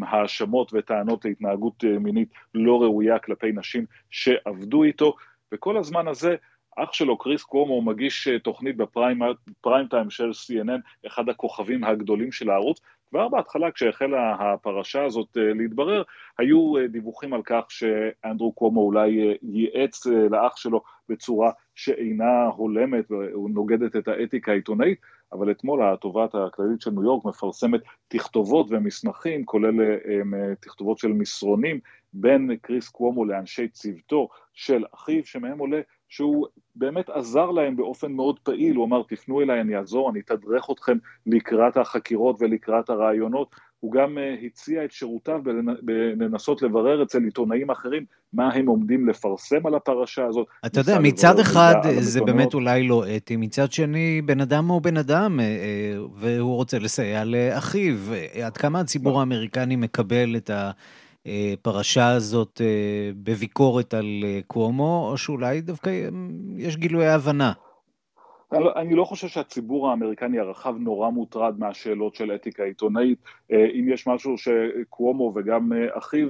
[0.02, 5.14] האשמות וטענות להתנהגות מינית לא ראויה כלפי נשים שעבדו איתו,
[5.52, 6.36] וכל הזמן הזה
[6.76, 9.18] אח שלו, קריס קוומו, מגיש תוכנית בפריים
[9.90, 12.80] טיים של CNN, אחד הכוכבים הגדולים של הערוץ.
[13.10, 16.02] כבר בהתחלה, כשהחלה הפרשה הזאת להתברר,
[16.38, 24.08] היו דיווחים על כך שאנדרו קוומו אולי ייעץ לאח שלו בצורה שאינה הולמת ונוגדת את
[24.08, 25.00] האתיקה העיתונאית,
[25.32, 29.74] אבל אתמול התובעת הכללית של ניו יורק מפרסמת תכתובות ומסמכים, כולל
[30.60, 31.80] תכתובות של מסרונים,
[32.12, 38.38] בין קריס קוומו לאנשי צוותו של אחיו, שמהם עולה שהוא באמת עזר להם באופן מאוד
[38.38, 43.54] פעיל, הוא אמר, תפנו אליי, אני אעזור, אני אתדרך אתכם לקראת החקירות ולקראת הרעיונות.
[43.80, 45.40] הוא גם הציע את שירותיו
[45.82, 50.46] בלנסות לברר אצל עיתונאים אחרים מה הם עומדים לפרסם על הפרשה הזאת.
[50.66, 54.96] אתה יודע, מצד אחד זה באמת אולי לא אתי, מצד שני, בן אדם הוא בן
[54.96, 55.40] אדם,
[56.14, 57.96] והוא רוצה לסייע לאחיו.
[58.44, 60.70] עד כמה הציבור האמריקני מקבל את ה...
[61.62, 62.60] פרשה הזאת
[63.22, 66.08] בביקורת על קוומו, או שאולי דווקא
[66.56, 67.52] יש גילוי הבנה?
[68.76, 73.18] אני לא חושב שהציבור האמריקני הרחב נורא מוטרד מהשאלות של אתיקה עיתונאית.
[73.50, 76.28] אם יש משהו שקוומו וגם אחיו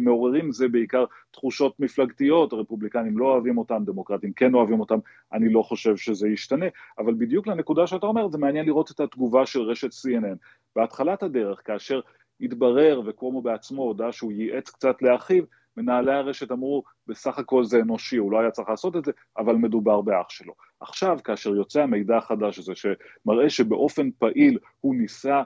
[0.00, 4.98] מעוררים, זה בעיקר תחושות מפלגתיות, הרפובליקנים לא אוהבים אותם, דמוקרטים כן אוהבים אותם,
[5.32, 6.66] אני לא חושב שזה ישתנה.
[6.98, 10.36] אבל בדיוק לנקודה שאתה אומר, זה מעניין לראות את התגובה של רשת CNN.
[10.76, 12.00] בהתחלת הדרך, כאשר
[12.40, 15.44] התברר וקוומו בעצמו הודה שהוא ייעץ קצת לאחיו,
[15.76, 19.54] מנהלי הרשת אמרו, בסך הכל זה אנושי, הוא לא היה צריך לעשות את זה, אבל
[19.54, 20.54] מדובר באח שלו.
[20.80, 25.42] עכשיו, כאשר יוצא המידע החדש הזה, שמראה שבאופן פעיל הוא ניסה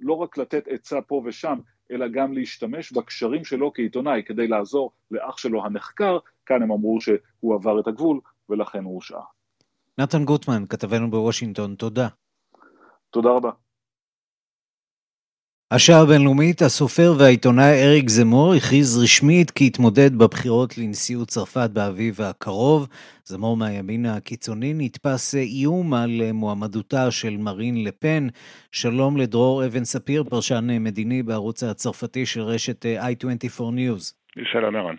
[0.00, 1.58] לא רק לתת עצה פה ושם,
[1.90, 7.54] אלא גם להשתמש בקשרים שלו כעיתונאי כדי לעזור לאח שלו הנחקר, כאן הם אמרו שהוא
[7.54, 9.24] עבר את הגבול ולכן הוא הושעה.
[9.98, 12.08] נתן גוטמן, כתבנו בוושינגטון, תודה.
[13.10, 13.50] תודה רבה.
[15.74, 22.88] השעה הבינלאומית, הסופר והעיתונאי אריק זמור הכריז רשמית כי יתמודד בבחירות לנשיאות צרפת באביב הקרוב.
[23.24, 28.26] זמור מהימין הקיצוני נתפס איום על מועמדותה של מרין לפן.
[28.72, 34.14] שלום לדרור אבן ספיר, פרשן מדיני בערוץ הצרפתי של רשת i24 News.
[34.52, 34.96] שלום ערן.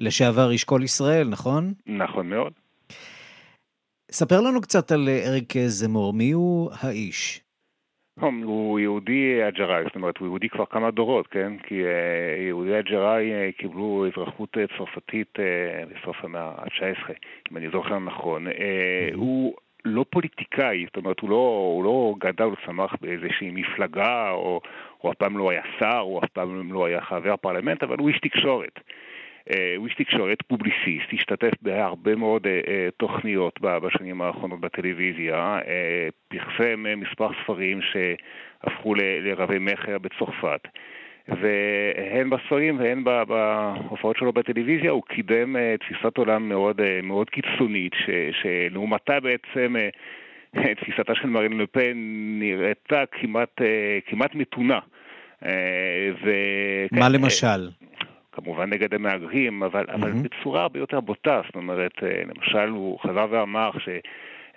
[0.00, 1.72] לשעבר איש כל ישראל, נכון?
[1.86, 2.52] נכון מאוד.
[4.10, 7.43] ספר לנו קצת על אריק זמור, מי הוא האיש?
[8.20, 11.52] הוא יהודי אג'ראי, זאת אומרת, הוא יהודי כבר כמה דורות, כן?
[11.58, 15.38] כי uh, יהודי אג'ראי uh, קיבלו אזרחות uh, צרפתית
[15.90, 17.12] בסוף המאה ה-19,
[17.52, 18.46] אם אני זוכר נכון.
[18.46, 19.14] Mm-hmm.
[19.14, 24.60] הוא לא פוליטיקאי, זאת אומרת, הוא לא, הוא לא גדל או צמח באיזושהי מפלגה, או
[24.98, 28.08] הוא אף פעם לא היה שר, הוא אף פעם לא היה חבר פרלמנט, אבל הוא
[28.08, 28.80] איש תקשורת.
[29.50, 35.58] אה, הוא איש תקשורת פובליציסט, השתתף בהרבה מאוד אה, אה, תוכניות בשנים האחרונות בטלוויזיה,
[36.28, 40.60] פרסם מספר ספרים שהפכו לרבי מכר בצרפת.
[41.28, 48.10] והן בספרים והן בהופעות שלו בטלוויזיה הוא קידם תפיסת עולם מאוד, מאוד קיצונית, ש,
[48.42, 49.74] שלעומתה בעצם
[50.80, 51.92] תפיסתה של מרין לפן
[52.38, 53.60] נראתה כמעט,
[54.06, 54.78] כמעט מתונה.
[56.22, 56.30] ו...
[56.92, 57.68] מה למשל?
[58.44, 59.94] כמובן נגד המהגרים, אבל, mm-hmm.
[59.94, 63.88] אבל בצורה הרבה יותר בוטה, זאת אומרת, אה, למשל הוא חזר ואמר ש...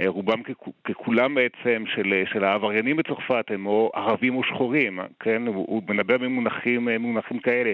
[0.06, 0.42] רובם
[0.84, 5.48] ככולם בעצם של, של העבריינים בצרפת הם או ערבים או שחורים, כן?
[5.48, 7.74] הוא, הוא מדבר במונחים במונחים כאלה.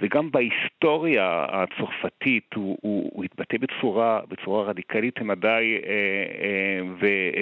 [0.00, 5.90] וגם בהיסטוריה הצרפתית הוא, הוא, הוא התבטא בצורה, בצורה רדיקלית למדי, אה,
[6.42, 6.80] אה,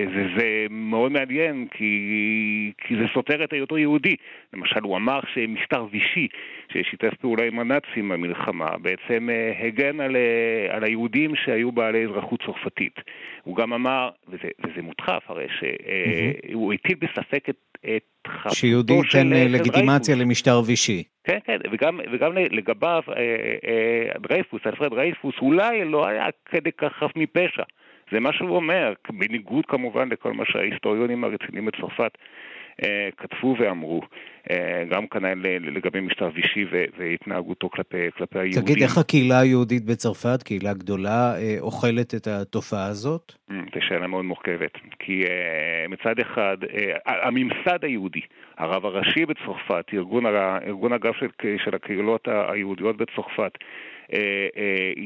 [0.09, 4.17] וזה מאוד מעניין כי, כי זה סותר את היותו יהודי.
[4.53, 6.29] למשל, הוא אמר שמשטר וישי,
[6.73, 12.43] ששיתף פעולה עם הנאצים במלחמה, בעצם אה, הגן על, אה, על היהודים שהיו בעלי אזרחות
[12.43, 13.01] צרפתית.
[13.43, 16.77] הוא גם אמר, וזה, וזה מוטרף הרי, שהוא mm-hmm.
[16.77, 17.57] הטיל בספק את,
[17.97, 18.61] את חפותו של...
[18.61, 21.05] שיהודי ייתן אה, לגיטימציה למשטר וישי.
[21.25, 26.93] כן, כן, וגם, וגם לגביו, אה, אה, דרייפוס, אלפרד דרייפוס, אולי לא היה כדי כך
[26.93, 27.63] חף מפשע.
[28.13, 32.21] זה מה שהוא אומר, בניגוד כמובן לכל מה שההיסטוריונים הרציניים בצרפת אה,
[33.17, 34.01] כתבו ואמרו,
[34.51, 36.65] אה, גם כנראה לגבי משטר וישי
[36.99, 38.63] והתנהגותו כלפי, כלפי היהודים.
[38.63, 43.33] תגיד, איך הקהילה היהודית בצרפת, קהילה גדולה, אה, אוכלת את התופעה הזאת?
[43.49, 45.25] זו שאלה מאוד מורכבת, כי
[45.89, 46.57] מצד אחד,
[47.07, 48.21] הממסד היהודי,
[48.59, 50.27] הרב הראשי בצרפת, ארגון,
[50.67, 51.27] ארגון הגב של,
[51.65, 53.53] של הקהילות היהודיות בצרפת,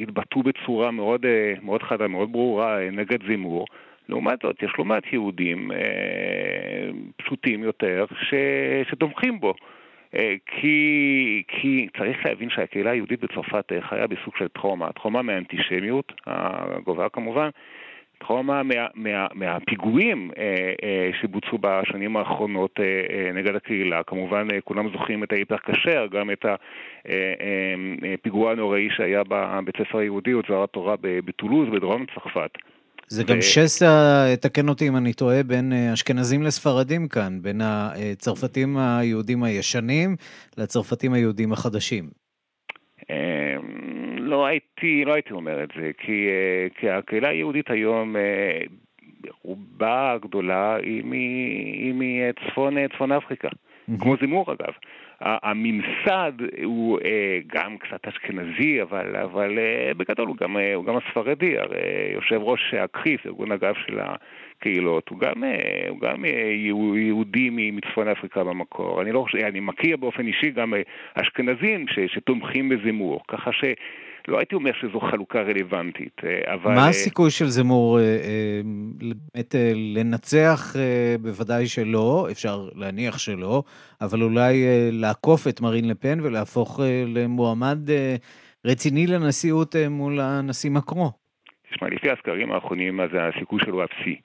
[0.02, 1.26] התבטאו בצורה מאוד,
[1.62, 3.66] מאוד חדה, מאוד ברורה, נגד זימור.
[4.08, 8.34] לעומת זאת, יש לא מעט יהודים אה, פשוטים יותר ש,
[8.90, 9.54] שתומכים בו.
[10.16, 16.12] אה, כי, כי צריך להבין שהקהילה היהודית בצרפת אה, חיה בסוג של טראומה, טראומה מהאנטישמיות
[16.26, 17.48] הגובה כמובן,
[18.18, 20.30] טראומה מה, מה, מהפיגועים
[21.20, 22.80] שבוצעו בשנים האחרונות
[23.34, 24.02] נגד הקהילה.
[24.02, 26.44] כמובן, כולם זוכרים את ההיפר כשר, גם את
[28.14, 32.50] הפיגוע הנוראי שהיה בבית ספר היהודי, אוצר התורה בטולוז, בדרום צרפת.
[33.08, 38.76] זה גם שסע, תקן אותי אם אני טועה, בין אה, אשכנזים לספרדים כאן, בין הצרפתים
[38.78, 40.16] היהודים הישנים
[40.58, 42.04] לצרפתים היהודים החדשים.
[43.10, 43.16] אמ,
[44.18, 48.60] לא הייתי, לא הייתי אומר את זה, כי, אה, כי הקהילה היהודית היום, אה,
[49.42, 54.02] רובה הגדולה היא מצפון אפריקה, mm-hmm.
[54.02, 54.72] כמו זימור אגב.
[55.20, 56.32] הממסד
[56.64, 61.58] הוא אה, גם קצת אשכנזי, אבל, אבל אה, בגדול הוא גם, אה, הוא גם הספרדי,
[61.58, 61.78] הרי
[62.14, 65.44] יושב ראש הקחיף, ארגון הגב של הקהילות, הוא גם,
[65.88, 66.24] הוא גם
[66.96, 69.02] יהודי מצפון אפריקה במקור.
[69.02, 70.74] אני, לא, אני מכיר באופן אישי גם
[71.14, 73.64] אשכנזים ש, שתומכים בזימור, ככה ש...
[74.28, 76.74] לא הייתי אומר שזו חלוקה רלוונטית, אה, אבל...
[76.74, 78.04] מה אה, הסיכוי של זמור אה,
[78.64, 80.76] באמת לנצח?
[81.20, 83.62] בוודאי שלא, אפשר להניח שלא,
[84.00, 87.78] אבל אולי לעקוף את מרין לפן ולהפוך למועמד
[88.64, 91.10] רציני לנשיאות מול הנשיא מקרו.
[91.70, 94.16] תשמע, לפי הסקרים האחרונים, אז הסיכוי שלו אפסי.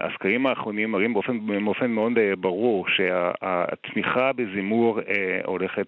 [0.00, 5.00] הסקרים האחרונים מראים באופן, באופן מאוד ברור שהתמיכה בזימור
[5.44, 5.86] הולכת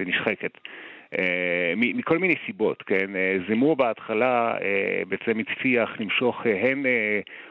[0.00, 0.52] ונשחקת.
[1.76, 3.06] מכל מיני סיבות, כן?
[3.48, 4.54] זימור בהתחלה
[5.08, 6.82] בעצם הצליח למשוך הן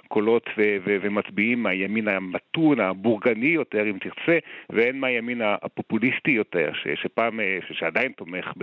[0.07, 4.37] קולות ו- ו- ומצביעים מהימין המתון, הבורגני יותר, אם תרצה,
[4.69, 8.53] והן מהימין הפופוליסטי יותר, ש- שפעם, ש- שעדיין תומך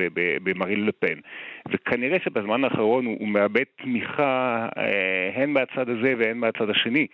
[0.43, 1.15] במרין לפן.
[1.69, 4.69] וכנראה שבזמן האחרון הוא, הוא מאבד תמיכה
[5.35, 7.07] הן מהצד הזה והן מהצד השני.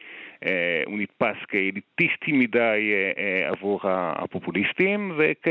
[0.86, 2.92] הוא נתפס כאליטיסטי מדי
[3.46, 5.48] עבור הפופוליסטים וכ...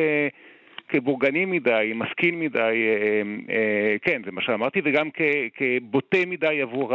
[0.89, 3.21] כבורגני מדי, משכיל מדי, אה,
[3.55, 5.09] אה, כן, זה מה שאמרתי, וגם
[5.57, 6.93] כבוטה מדי עבור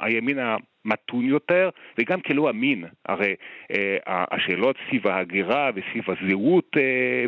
[0.00, 2.84] הימין המתון יותר, וגם כלא אמין.
[3.06, 3.34] הרי
[3.72, 3.96] אה,
[4.30, 6.76] השאלות סביב ההגירה וסביב הזהות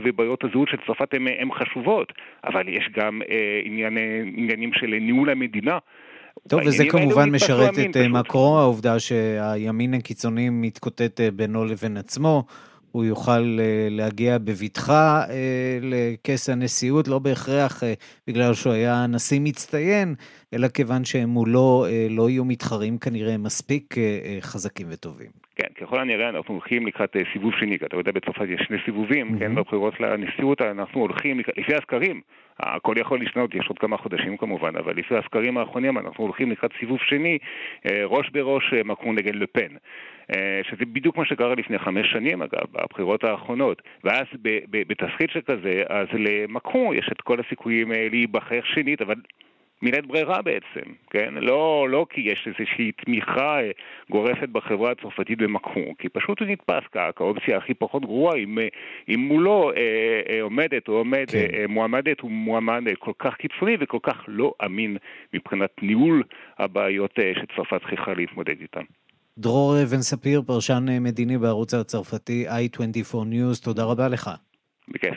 [0.05, 2.13] ובעיות הזהות של צרפת הן חשובות,
[2.45, 3.21] אבל יש גם
[3.65, 3.99] עניין,
[4.37, 5.79] עניינים של ניהול המדינה.
[6.49, 12.45] טוב, וזה כמובן משרת את מקרו, העובדה שהימין הקיצוני מתקוטט בינו לבין עצמו.
[12.93, 17.93] הוא יוכל אה, להגיע בבטחה אה, לכס הנשיאות, לא בהכרח אה,
[18.27, 20.15] בגלל שהוא היה נשיא מצטיין,
[20.55, 23.95] אלא כיוון שהם מולו לא יהיו מתחרים כנראה מספיק
[24.41, 25.31] חזקים וטובים.
[25.57, 29.29] כן, ככל הנראה אנחנו הולכים לקראת סיבוב שני, כי אתה יודע, בצרפת יש שני סיבובים,
[29.29, 29.39] mm-hmm.
[29.39, 32.21] כן, בבחירות לנשיאות אנחנו הולכים, לפי הסקרים,
[32.59, 36.71] הכל יכול לשנות, יש עוד כמה חודשים כמובן, אבל לפי הסקרים האחרונים אנחנו הולכים לקראת
[36.81, 37.39] סיבוב שני,
[38.05, 39.75] ראש בראש מקרון נגד לפן.
[40.35, 43.83] אה, שזה בדיוק מה שקרה לפני חמש שנים אגב, בבחירות האחרונות.
[44.05, 44.25] ואז
[44.71, 49.15] בתסריט שכזה, אז למקרו יש את כל הסיכויים אה, להיבחר שנית, אבל
[49.83, 51.35] מילת ברירה בעצם, כן?
[51.35, 53.71] לא, לא כי יש איזושהי תמיכה אה,
[54.11, 56.83] גורפת בחברה הצרפתית במקרו, כי פשוט הוא נתפס
[57.17, 58.59] כאופציה הכי פחות גרועה, אם,
[59.09, 59.77] אם מולו אה,
[60.29, 61.47] אה, עומדת או עומד כן.
[61.55, 64.97] אה, מועמדת הוא מועמד כל כך קיצוני וכל כך לא אמין
[65.35, 66.23] מבחינת ניהול
[66.59, 68.85] הבעיות אה, שצרפת צריכה להתמודד איתן.
[69.39, 74.31] דרור אבן ספיר, פרשן אה, מדיני בערוץ הצרפתי i24 News, תודה רבה לך.
[74.89, 75.15] בכיף.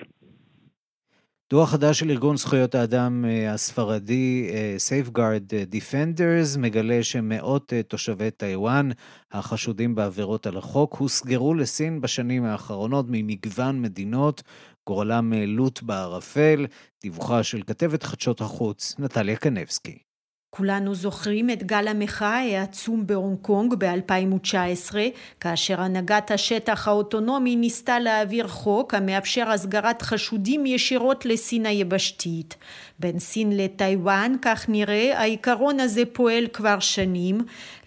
[1.50, 8.90] דוח חדש של ארגון זכויות האדם אה, הספרדי אה, Safeguard Defenders מגלה שמאות תושבי טיוואן
[9.32, 14.44] החשודים בעבירות על החוק הוסגרו לסין בשנים האחרונות ממגוון מדינות,
[14.88, 16.66] גורלם לוט בערפל,
[17.02, 20.13] דיווחה של כתבת חדשות החוץ נטליה קנבסקי.
[20.56, 24.96] כולנו זוכרים את גל המחאה העצום בהונג קונג ב-2019,
[25.40, 32.56] כאשר הנהגת השטח האוטונומי ניסתה להעביר חוק המאפשר הסגרת חשודים ישירות לסין היבשתית.
[33.00, 37.38] בין סין לטיוואן, כך נראה, העיקרון הזה פועל כבר שנים.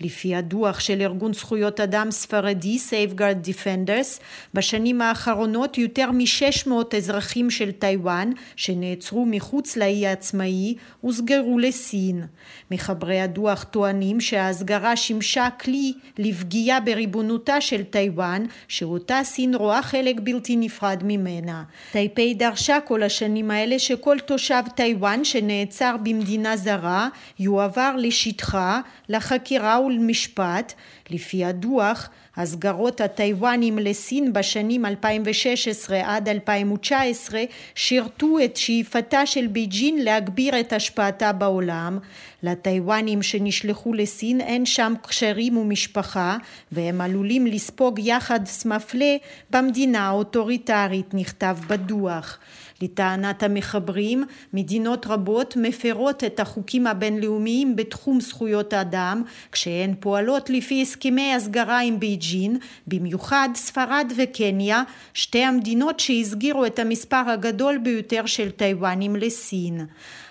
[0.01, 4.21] לפי הדוח של ארגון זכויות אדם ספרדי Safeguard Defenders,
[4.55, 12.27] בשנים האחרונות יותר מ-600 אזרחים של טיוואן שנעצרו מחוץ לאי העצמאי הוסגרו לסין.
[12.71, 20.57] מחברי הדוח טוענים שההסגרה שימשה כלי לפגיעה בריבונותה של טיוואן, שאותה סין רואה חלק בלתי
[20.57, 21.63] נפרד ממנה.
[21.93, 30.73] טייפי דרשה כל השנים האלה שכל תושב טיוואן שנעצר במדינה זרה יועבר לשטחה, לחקירה ולמשפט.
[31.11, 37.43] לפי הדוח, הסגרות הטיוואנים לסין בשנים 2016 עד 2019
[37.75, 41.99] שירתו את שאיפתה של בייג'ין להגביר את השפעתה בעולם.
[42.43, 46.37] לטיוואנים שנשלחו לסין אין שם קשרים ומשפחה
[46.73, 49.17] והם עלולים לספוג יחס מפלה
[49.51, 52.39] במדינה האוטוריטרית נכתב בדוח.
[52.83, 61.35] לטענת המחברים, מדינות רבות מפרות את החוקים הבינלאומיים בתחום זכויות האדם, כשהן פועלות לפי הסכמי
[61.35, 64.83] הסגרה עם בייג'ין, במיוחד ספרד וקניה,
[65.15, 69.87] שתי המדינות שהסגירו את המספר הגדול ביותר של טיוואנים לסין.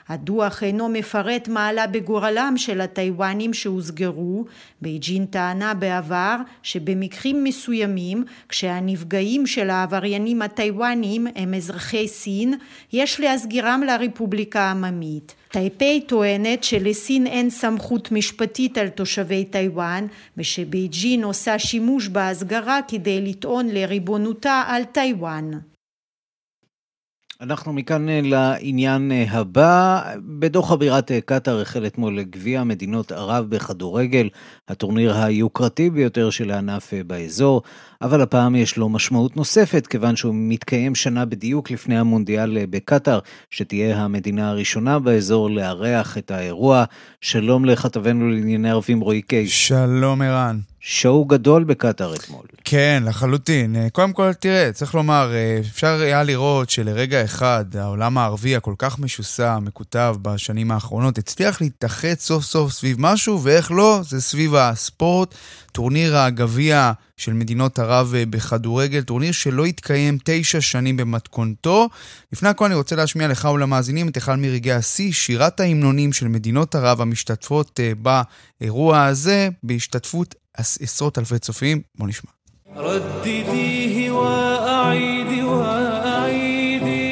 [0.09, 4.45] הדוח אינו מפרט מה עלה בגורלם של הטיוואנים שהוסגרו.
[4.81, 12.53] בייג'ין טענה בעבר שבמקרים מסוימים, כשהנפגעים של העבריינים הטיוואנים הם אזרחי סין,
[12.93, 15.35] יש להסגירם לרפובליקה העממית.
[15.51, 23.67] טייפי טוענת שלסין אין סמכות משפטית על תושבי טיוואן ושבייג'ין עושה שימוש בהסגרה כדי לטעון
[23.69, 25.51] לריבונותה על טיוואן.
[27.41, 30.01] אנחנו מכאן אה, לעניין אה, הבא.
[30.39, 34.29] בדוח בירת אה, קטאר החל אתמול גביע מדינות ערב בכדורגל,
[34.67, 37.61] הטורניר היוקרתי ביותר של הענף באזור,
[38.01, 43.97] אבל הפעם יש לו משמעות נוספת, כיוון שהוא מתקיים שנה בדיוק לפני המונדיאל בקטאר, שתהיה
[43.97, 46.83] המדינה הראשונה באזור לארח את האירוע.
[47.21, 49.51] שלום לכתבנו לענייני ערבים רועי קייס.
[49.51, 50.59] שלום ערן.
[50.87, 52.45] Show גדול בקטאר אתמול.
[52.63, 53.75] כן, לחלוטין.
[53.75, 58.73] אה, קודם כל, תראה, צריך לומר, אה, אפשר היה לראות שלרגע אחד העולם הערבי הכל
[58.77, 64.55] כך משוסע, מקוטב בשנים האחרונות, הצליח להתאחד סוף סוף סביב משהו, ואיך לא, זה סביב
[64.55, 65.35] הספורט,
[65.71, 71.89] טורניר הגביע של מדינות ערב אה, בכדורגל, טורניר שלא התקיים תשע שנים במתכונתו.
[72.33, 76.75] לפני הכל אני רוצה להשמיע לך ולמאזינים את אחד מרגעי השיא, שירת ההמנונים של מדינות
[76.75, 77.79] ערב המשתתפות
[78.59, 81.82] באירוע הזה, בהשתתפות עשרות אלפי צופים.
[81.98, 82.30] בואו נשמע.
[82.76, 87.10] ردديه وأعيدي وأعيدي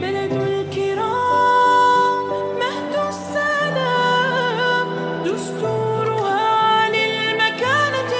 [0.00, 2.26] بلد الكرام
[2.60, 4.86] مهد السلام
[5.24, 8.12] دستورها للمكانة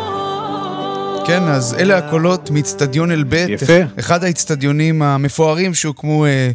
[0.00, 3.50] والمقام כן, אז אלה הקולות מאיצטדיון אל-בית.
[3.62, 3.72] יפה.
[3.98, 6.50] אחד האיצטדיונים המפוארים שהוקמו אה,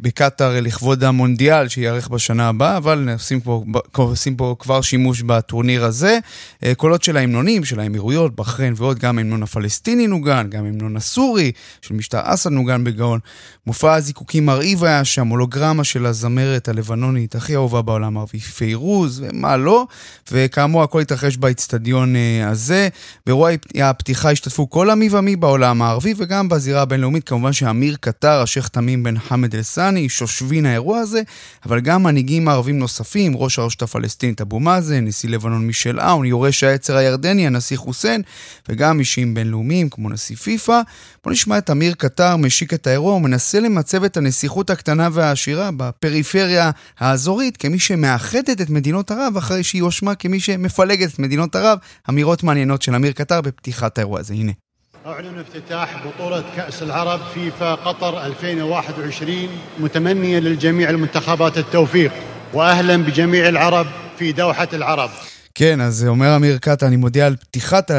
[0.00, 6.18] בקטאר לכבוד המונדיאל שייארך בשנה הבאה, אבל עושים פה, עושים פה כבר שימוש בטורניר הזה.
[6.64, 11.52] אה, קולות של ההמנונים, של האמירויות, בחריין ועוד, גם ההמנון הפלסטיני נוגן, גם ההמנון הסורי,
[11.82, 13.20] של משטר אסד נוגן בגאון.
[13.66, 19.56] מופע הזיקוקים מרהיב היה שם, הולוגרמה של הזמרת הלבנונית הכי אהובה בעולם הערבי, פיירוז, ומה
[19.56, 19.86] לא,
[20.32, 22.88] וכאמור הכל התרחש באיצטדיון אה, הזה.
[23.26, 28.68] באירוע הפתיחה השתתפו כל המי ומי בעולם הערבי, וגם בזירה הבינלאומית, כמובן שאמיר קטר, השייח'
[28.68, 31.22] תמים בן חמד אל-סאני, שושבין האירוע הזה,
[31.66, 36.64] אבל גם מנהיגים ערבים נוספים, ראש הרשות הפלסטינית אבו מאזן, נשיא לבנון מישל אאון, יורש
[36.64, 38.22] העצר הירדני, הנשיא חוסיין,
[38.68, 40.80] וגם אישים בינלאומיים כמו נשיא פיפ"א.
[41.24, 46.70] בואו נשמע את אמיר קטר משיק את האירוע ומנסה למצב את הנסיכות הקטנה והעשירה בפריפריה
[46.98, 51.78] האזורית כמי שמאחדת את מדינות ערב אחרי שהיא הואשמה כמי שמפלגת את מדינות ערב.
[52.08, 54.34] אמירות מעניינות של אמיר קטר בפתיחת האירוע הזה.
[54.34, 54.67] הנה.
[55.08, 59.48] أعلن افتتاح بطولة كأس العرب فيفا قطر 2021
[59.78, 62.12] متمنيا للجميع المنتخبات التوفيق
[62.54, 63.86] وأهلا بجميع العرب
[64.18, 65.10] في دوحة العرب.
[65.58, 67.90] כן, אז אומר אמיר קאטה, אני מודיע על פתיחת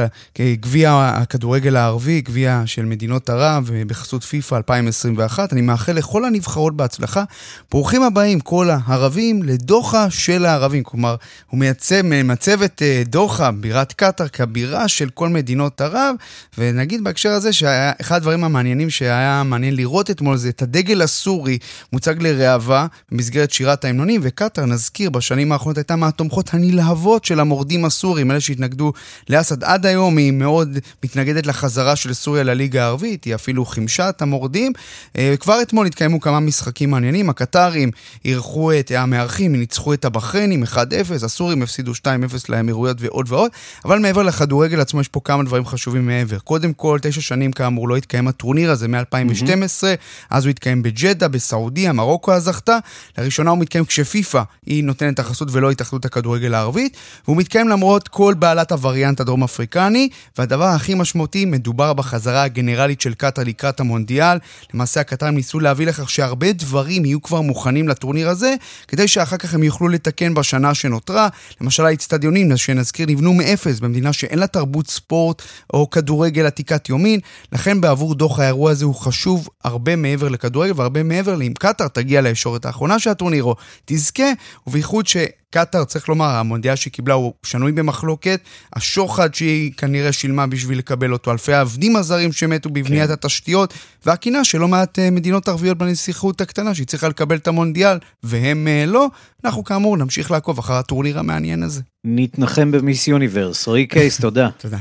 [0.41, 5.53] גביע הכדורגל הערבי, גביע של מדינות ערב בחסות פיפ"א 2021.
[5.53, 7.24] אני מאחל לכל הנבחרות בהצלחה.
[7.72, 10.84] ברוכים הבאים, כל הערבים, לדוחה של הערבים.
[10.84, 11.16] כלומר,
[11.49, 16.16] הוא מייצב, מצב את אה, דוחה, בירת קטאר, כבירה של כל מדינות ערב.
[16.57, 21.57] ונגיד בהקשר הזה שאחד הדברים המעניינים שהיה מעניין לראות אתמול זה את הדגל הסורי
[21.93, 28.32] מוצג לראווה במסגרת שירת ההמנונים, וקטאר, נזכיר, בשנים האחרונות הייתה מהתומכות הנלהבות של המורדים הסורים,
[28.32, 28.93] אלה שהתנגדו
[29.30, 34.22] לאסד עד היום, היא מאוד מתנגדת לחזרה של סוריה לליגה הערבית, היא אפילו חימשה את
[34.22, 34.72] המורדים.
[35.18, 37.91] אה, כבר אתמול התקיימו כמה משחקים מעניינים, הקטארים
[38.26, 40.78] אירחו את המארחים, ניצחו את הבחריינים 1-0,
[41.26, 42.06] הסורים הפסידו 2-0
[42.50, 43.52] לאמירויות ועוד ועוד,
[43.86, 46.39] אבל מעבר לכדורגל עצמו יש פה כמה דברים חשובים מעבר.
[46.39, 49.04] קודם כל, תשע שנים כאמור לא התקיים הטורניר הזה מ-2012,
[49.43, 49.86] mm-hmm.
[50.30, 52.78] אז הוא התקיים בג'דה, בסעודיה, מרוקו אז זכתה.
[53.18, 58.33] לראשונה הוא מתקיים כשפיפ"א היא נותנת החסות ולא התאחדות הכדורגל הערבית, והוא מתקיים למרות כל
[58.39, 64.37] בהלת הווריאנט הדרום אפריקני, והדבר הכי משמעותי, מדובר בחזרה הגנרלית של קטאר לקראת המונדיאל.
[64.73, 68.55] למעשה הקטרים ניסו להביא לכך שהרבה דברים יהיו כבר מוכנים לטורניר הזה,
[68.87, 71.27] כדי שאחר כך הם יוכלו לתקן בשנה שנותרה.
[71.61, 75.41] למשל האצטדיונים, שנזכיר, נבנו מאפס במדינה שאין לה תרבות ספורט
[75.73, 77.19] או כדורגל עתיקת יומין,
[77.51, 82.21] לכן בעבור דוח האירוע הזה הוא חשוב הרבה מעבר לכדורגל והרבה מעבר לאם קטאר תגיע
[82.21, 84.31] לישורת האחרונה של הטורניר או תזכה,
[84.67, 85.17] ובייחוד ש...
[85.52, 88.41] קטאר, צריך לומר, המונדיאל שהיא קיבלה הוא שנוי במחלוקת.
[88.76, 93.14] השוחד שהיא כנראה שילמה בשביל לקבל אותו, אלפי העבדים הזרים שמתו בבניית כן.
[93.14, 93.74] התשתיות,
[94.06, 98.68] והקינה של לא מעט אה, מדינות ערביות בנסיכות הקטנה שהיא צריכה לקבל את המונדיאל, והם
[98.68, 99.08] אה, לא.
[99.45, 101.82] אנחנו כאמור נמשיך לעקוב אחר הטורניר המעניין הזה.
[102.04, 103.68] נתנחם במיס יוניברס.
[103.68, 104.50] רועי קייס, תודה.
[104.58, 104.78] תודה.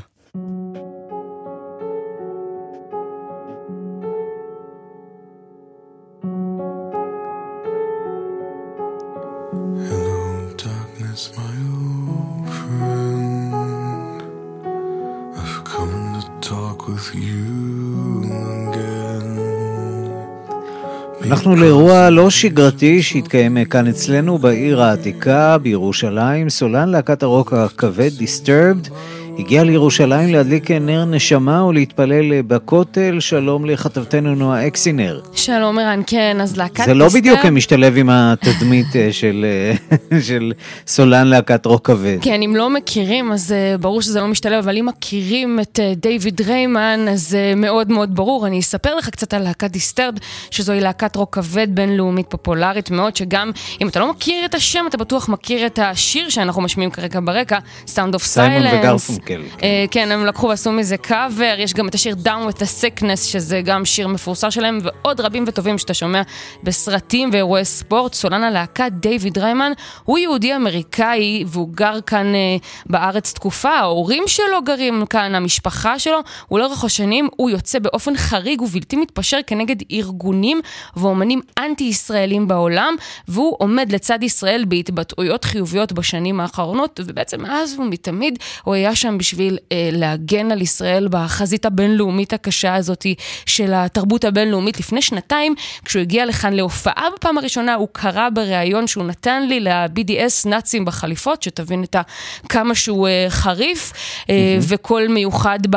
[21.30, 26.50] אנחנו לאירוע לא שגרתי שהתקיים כאן אצלנו בעיר העתיקה בירושלים.
[26.50, 28.90] סולן להקת הרוק הכבד, Disturbed,
[29.38, 33.20] הגיע לירושלים להדליק נר נשמה ולהתפלל בכותל.
[33.20, 35.20] שלום לכתבתנו נועה אקסינר.
[35.34, 36.84] שלום ערן, כן, אז להקת...
[36.84, 40.52] זה לא בדיוק משתלב עם התדמית אה, של, אה, של
[40.86, 42.18] סולן להקת רוק כבד.
[42.20, 46.40] כן, אם לא מכירים, אז אה, ברור שזה לא משתלב, אבל אם מכירים את דיוויד
[46.40, 48.46] דריימן, אז זה מאוד מאוד ברור.
[48.46, 50.18] אני אספר לך קצת על להקת Disturbed,
[50.50, 54.96] שזוהי להקת רוק כבד בינלאומית פופולרית מאוד, שגם אם אתה לא מכיר את השם, אתה
[54.96, 59.27] בטוח מכיר את השיר שאנחנו משמיעים כרגע ברקע, Sound of Silence.
[59.28, 59.42] שקל.
[59.90, 63.60] כן, הם לקחו ועשו מזה קאבר, יש גם את השיר Down with the Sickness, שזה
[63.64, 66.22] גם שיר מפורסם שלהם, ועוד רבים וטובים שאתה שומע
[66.62, 68.14] בסרטים ואירועי ספורט.
[68.14, 69.72] סולן הלהקה דיוויד ריימן
[70.04, 72.26] הוא יהודי אמריקאי, והוא גר כאן
[72.86, 76.18] בארץ תקופה, ההורים שלו גרים כאן, המשפחה שלו,
[76.50, 80.60] ולאורך השנים הוא יוצא באופן חריג ובלתי מתפשר כנגד ארגונים
[80.96, 82.94] ואומנים אנטי-ישראלים בעולם,
[83.28, 89.58] והוא עומד לצד ישראל בהתבטאויות חיוביות בשנים האחרונות, ובעצם מאז ומתמיד הוא היה שם בשביל
[89.72, 93.06] אה, להגן על ישראל בחזית הבינלאומית הקשה הזאת
[93.46, 94.80] של התרבות הבינלאומית.
[94.80, 95.54] לפני שנתיים,
[95.84, 101.42] כשהוא הגיע לכאן להופעה בפעם הראשונה, הוא קרא בריאיון שהוא נתן לי ל-BDS נאצים בחליפות,
[101.42, 101.96] שתבין את
[102.48, 103.92] כמה שהוא אה, חריף
[104.30, 104.64] אה, mm-hmm.
[104.68, 105.76] וקול מיוחד ב,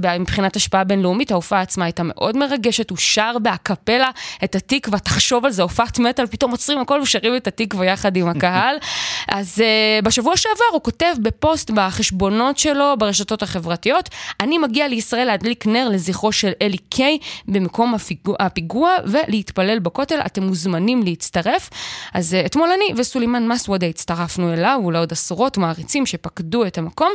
[0.00, 1.30] ב, מבחינת השפעה בינלאומית.
[1.30, 4.10] ההופעה עצמה הייתה מאוד מרגשת, הוא שר באקפלה
[4.44, 8.28] את התקווה, תחשוב על זה, הופעת מטאל, פתאום עוצרים הכל ושרים את התקווה יחד עם
[8.28, 8.76] הקהל.
[9.28, 14.08] אז uh, בשבוע שעבר הוא כותב בפוסט בחשבונות שלו ברשתות החברתיות,
[14.40, 17.18] אני מגיע לישראל להדליק נר לזכרו של אלי קיי
[17.48, 21.70] במקום הפיגוע, הפיגוע ולהתפלל בכותל, אתם מוזמנים להצטרף.
[22.14, 27.12] אז uh, אתמול אני וסולימאן מסוודה הצטרפנו אליו ולעוד עשרות מעריצים שפקדו את המקום.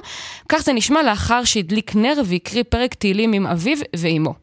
[0.49, 4.33] כך זה נשמע לאחר שהדליק נר והקריא פרק תהילים עם אביו ואימו.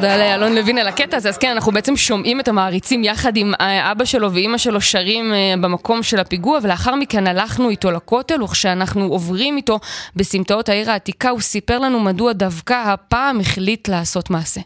[0.00, 3.52] תודה לאלון לוין על הקטע הזה, אז כן, אנחנו בעצם שומעים את המעריצים יחד עם
[3.60, 9.56] אבא שלו ואימא שלו שרים במקום של הפיגוע, ולאחר מכן הלכנו איתו לכותל, וכשאנחנו עוברים
[9.56, 9.78] איתו
[10.16, 14.60] בסמטאות העיר העתיקה, הוא סיפר לנו מדוע דווקא הפעם החליט לעשות מעשה.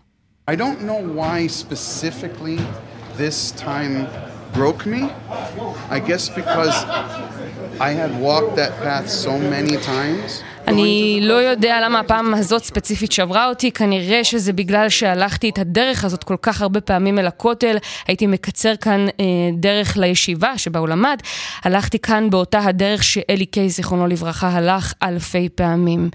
[0.51, 2.59] I don't know why specifically
[3.19, 4.07] this time
[4.55, 5.03] broke me.
[5.91, 6.77] I guess because
[7.81, 10.43] I had walked that path so many times.
[10.69, 16.05] אני לא יודע למה הפעם הזאת ספציפית שברה אותי, כנראה שזה בגלל שהלכתי את הדרך
[16.05, 17.77] הזאת כל כך הרבה פעמים אל הכותל,
[18.09, 21.19] הייתי מקצר כאן אה, דרך לישיבה שבה הוא למד,
[21.63, 26.11] הלכתי כאן באותה הדרך שאלי קיי, זיכרונו לברכה, הלך אלפי פעמים.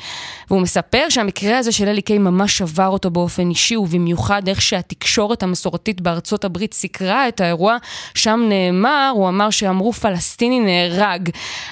[0.50, 5.44] והוא מספר שהמקרה הזה של אלי קיי ממש שבר אותו באופן אישי, ובמיוחד איך שהתקשורת
[5.44, 7.78] המסורתית בארצות הברית סיקרה את האירוע,
[8.16, 11.30] שם נאמר, הוא אמר שאמרו פלסטיני נהרג.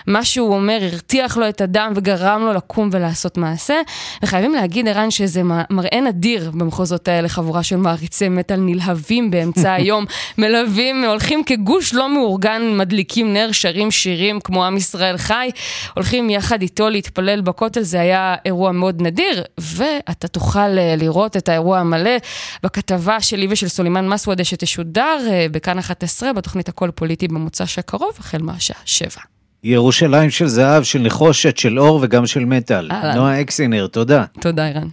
[0.07, 3.81] מה שהוא אומר הרתיח לו את הדם וגרם לו לקום ולעשות מעשה,
[4.23, 10.05] וחייבים להגיד, ערן, שזה מראה נדיר במחוזות האלה, חבורה של מעריצי מטאל נלהבים באמצע היום,
[10.37, 15.49] מלווים, הולכים כגוש לא מאורגן, מדליקים נר, שרים שירים כמו עם ישראל חי,
[15.95, 21.79] הולכים יחד איתו להתפלל בכותל, זה היה אירוע מאוד נדיר, ואתה תוכל לראות את האירוע
[21.79, 22.17] המלא
[22.63, 25.17] בכתבה שלי ושל סולימאן מסוודה שתשודר
[25.51, 29.36] בכאן 11 בתוכנית הכל פוליטי במוצ"ש הקרוב, החל מהשעה 7.
[29.67, 32.89] ירושלים של זהב, של נחושת, של אור וגם של מטאל.
[33.15, 34.25] נועה אקסינר, תודה.
[34.39, 34.87] תודה, אירן.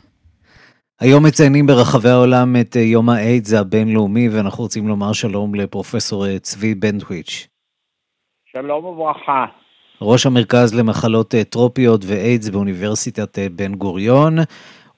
[1.00, 7.46] היום מציינים ברחבי העולם את יום האיידס הבינלאומי, ואנחנו רוצים לומר שלום לפרופסור צבי בנטוויץ'.
[8.52, 9.44] שלום וברכה.
[10.00, 14.38] ראש המרכז למחלות טרופיות ואיידס באוניברסיטת בן גוריון.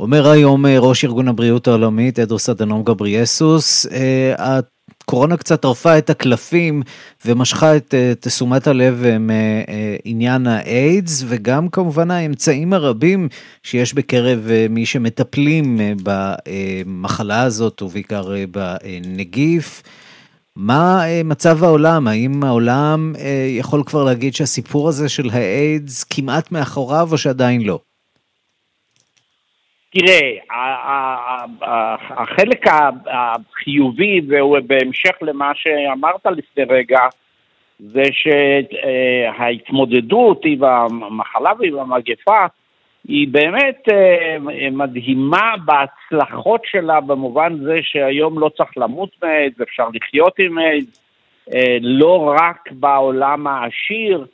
[0.01, 3.87] אומר היום ראש ארגון הבריאות העולמי, תדרוס אדנום גבריאסוס,
[5.09, 6.83] הקורונה קצת טרפה את הקלפים
[7.25, 13.29] ומשכה את תשומת הלב מעניין האיידס, וגם כמובן האמצעים הרבים
[13.63, 19.83] שיש בקרב מי שמטפלים במחלה הזאת, ובעיקר בנגיף.
[20.57, 22.09] מה מצב העולם?
[22.09, 23.13] האם העולם
[23.59, 27.81] יכול כבר להגיד שהסיפור הזה של האיידס כמעט מאחוריו או שעדיין לא?
[29.99, 30.31] תראה,
[32.11, 32.65] החלק
[33.07, 37.01] החיובי, והוא בהמשך למה שאמרת לפני רגע,
[37.79, 38.03] זה
[39.37, 42.47] שההתמודדות עם המחלה ועם המגפה
[43.09, 43.89] היא באמת
[44.73, 51.01] מדהימה בהצלחות שלה במובן זה שהיום לא צריך למות מאיידס, אפשר לחיות עם איידס,
[51.81, 54.27] לא רק בעולם העשיר,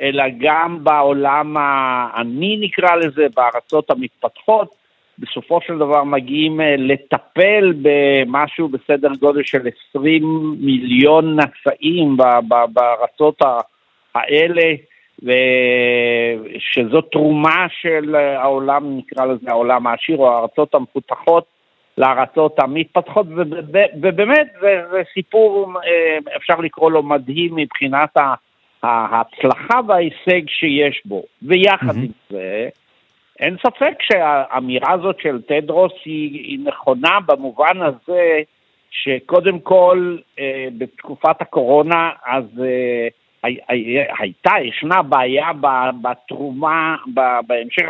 [0.00, 4.79] אלא גם בעולם העני נקרא לזה, בארצות המתפתחות.
[5.20, 12.16] בסופו של דבר מגיעים לטפל במשהו בסדר גודל של 20 מיליון נשאים
[12.72, 13.42] בארצות
[14.14, 14.74] האלה,
[15.22, 21.44] ושזו תרומה של העולם, נקרא לזה העולם העשיר או הארצות המפותחות
[21.98, 23.26] לארצות המתפתחות,
[24.00, 25.72] ובאמת זה, זה סיפור,
[26.36, 28.16] אפשר לקרוא לו מדהים מבחינת
[28.82, 31.22] ההצלחה וההישג שיש בו.
[31.42, 31.98] ויחד mm-hmm.
[31.98, 32.68] עם זה,
[33.40, 38.40] אין ספק שהאמירה הזאת של טדרוס היא, היא נכונה במובן הזה
[38.90, 43.08] שקודם כל אה, בתקופת הקורונה אז אה,
[43.42, 45.48] הי, הי, הייתה, ישנה בעיה
[46.02, 46.96] בתרומה,
[47.46, 47.84] בהמשך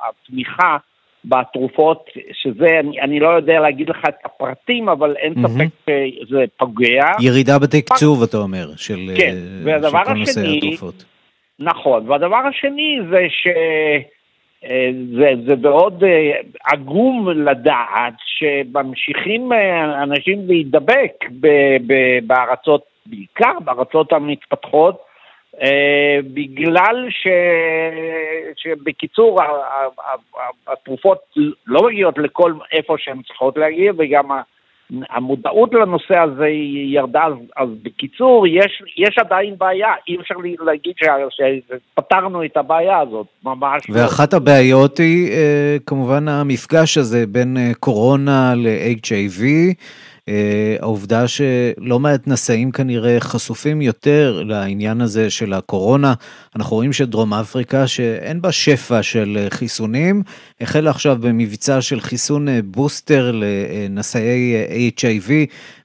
[0.00, 0.76] התמיכה
[1.24, 5.34] בתרופות, שזה, אני, אני לא יודע להגיד לך את הפרטים, אבל אין.
[5.42, 5.92] ספק
[6.28, 7.04] שזה פוגע.
[7.20, 11.04] ירידה בתקצוב, אתה אומר, של כן, אה, והדבר של כל נושא השני- התרופות.
[11.58, 13.46] נכון, והדבר השני זה ש...
[14.64, 16.32] אה, זה, זה מאוד אה,
[16.64, 25.12] עגום לדעת שממשיכים אה, אנשים להידבק ב- ב- בארצות, בעיקר בארצות המתפתחות,
[26.34, 27.26] בגלל ש...
[28.56, 29.40] שבקיצור
[30.66, 31.18] התרופות
[31.66, 34.30] לא מגיעות לכל איפה שהן צריכות להגיע וגם
[35.10, 36.46] המודעות לנושא הזה
[36.94, 40.92] ירדה, אז, אז בקיצור, יש, יש עדיין בעיה, אי אפשר להגיד
[41.30, 43.94] שפתרנו את הבעיה הזאת, ממש לא.
[44.00, 49.42] ואחת הבעיות היא אה, כמובן המפגש הזה בין אה, קורונה ל-HIV,
[50.80, 56.12] העובדה שלא מעט נשאים כנראה חשופים יותר לעניין הזה של הקורונה.
[56.56, 60.22] אנחנו רואים שדרום אפריקה, שאין בה שפע של אה, חיסונים,
[60.60, 65.30] החלה עכשיו במבצע של חיסון אה, בוסטר לנשאי אה, HIV,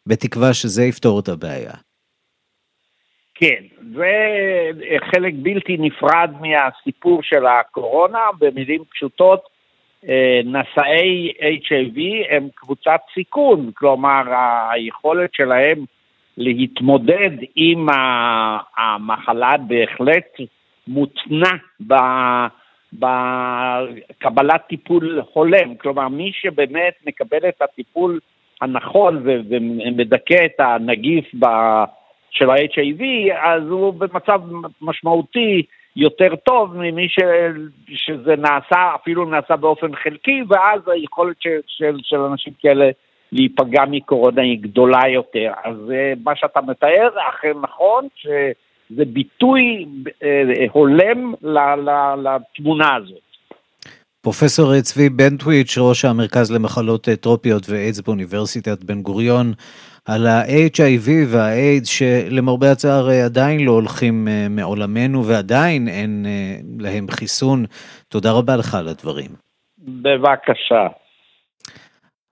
[0.05, 1.73] בתקווה שזה יפתור את הבעיה.
[3.35, 3.63] כן,
[3.95, 4.11] זה
[5.11, 9.56] חלק בלתי נפרד מהסיפור של הקורונה, במילים פשוטות, אה,
[10.45, 14.23] נשאי HIV הם קבוצת סיכון, כלומר
[14.71, 15.85] היכולת שלהם
[16.37, 17.87] להתמודד עם
[18.77, 20.39] המחלה בהחלט
[20.87, 21.51] מותנה
[22.93, 28.19] בקבלת טיפול הולם, כלומר מי שבאמת מקבל את הטיפול
[28.61, 31.31] הנכון ומדכא את הנגיף
[32.31, 33.03] של ה-HIV,
[33.41, 34.41] אז הוא במצב
[34.81, 35.63] משמעותי
[35.97, 37.19] יותר טוב ממי ש...
[37.89, 42.89] שזה נעשה, אפילו נעשה באופן חלקי, ואז היכולת של, של, של אנשים כאלה
[43.31, 45.51] להיפגע מקורונה היא גדולה יותר.
[45.63, 49.85] אז אה, מה שאתה מתאר אכן נכון, שזה ביטוי
[50.23, 51.33] אה, הולם
[52.23, 53.27] לתמונה הזאת.
[54.21, 59.53] פרופסור צבי בנטוויץ', ראש המרכז למחלות אה, טרופיות ואיידס באוניברסיטת בן גוריון,
[60.07, 67.05] על ה-HIV וה-AIDS שלמרבה הצער אה, עדיין לא הולכים אה, מעולמנו ועדיין אין אה, להם
[67.09, 67.65] חיסון.
[68.07, 69.31] תודה רבה לך על הדברים.
[69.77, 70.87] בבקשה.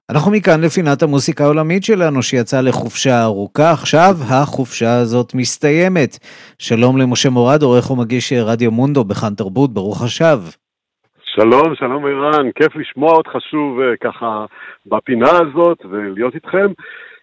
[0.09, 6.11] אנחנו מכאן לפינת המוסיקה העולמית שלנו שיצאה לחופשה ארוכה, עכשיו החופשה הזאת מסתיימת.
[6.59, 10.39] שלום למשה מורד, עורך ומגיש רדיו מונדו בכאן תרבות, ברוך השב.
[11.23, 14.45] שלום, שלום ערן, כיף לשמוע אותך שוב ככה
[14.85, 16.67] בפינה הזאת ולהיות איתכם.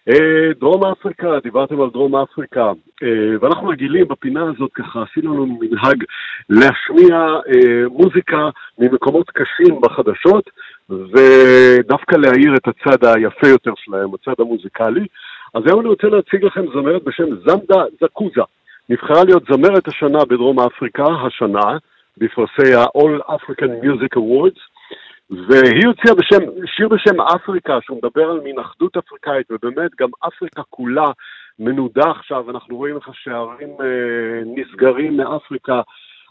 [0.08, 2.72] אה, דרום אפריקה, דיברתם על דרום אפריקה,
[3.02, 3.08] אה,
[3.40, 6.04] ואנחנו רגילים בפינה הזאת, ככה עשינו לנו מנהג
[6.50, 10.50] להשמיע אה, מוזיקה ממקומות קשים בחדשות,
[10.90, 15.06] ודווקא להאיר את הצד היפה יותר שלהם, הצד המוזיקלי.
[15.54, 18.42] אז היום אני רוצה להציג לכם זמרת בשם זמדה זקוזה.
[18.88, 21.78] נבחרה להיות זמרת השנה בדרום אפריקה, השנה,
[22.18, 24.60] בפרסי ה-All African Music Awards,
[25.30, 30.62] והיא הוציאה בשם, שיר בשם אפריקה, שהוא מדבר על מין אחדות אפריקאית, ובאמת גם אפריקה
[30.70, 31.06] כולה
[31.58, 35.80] מנודה עכשיו, אנחנו רואים איך השערים אה, נסגרים מאפריקה.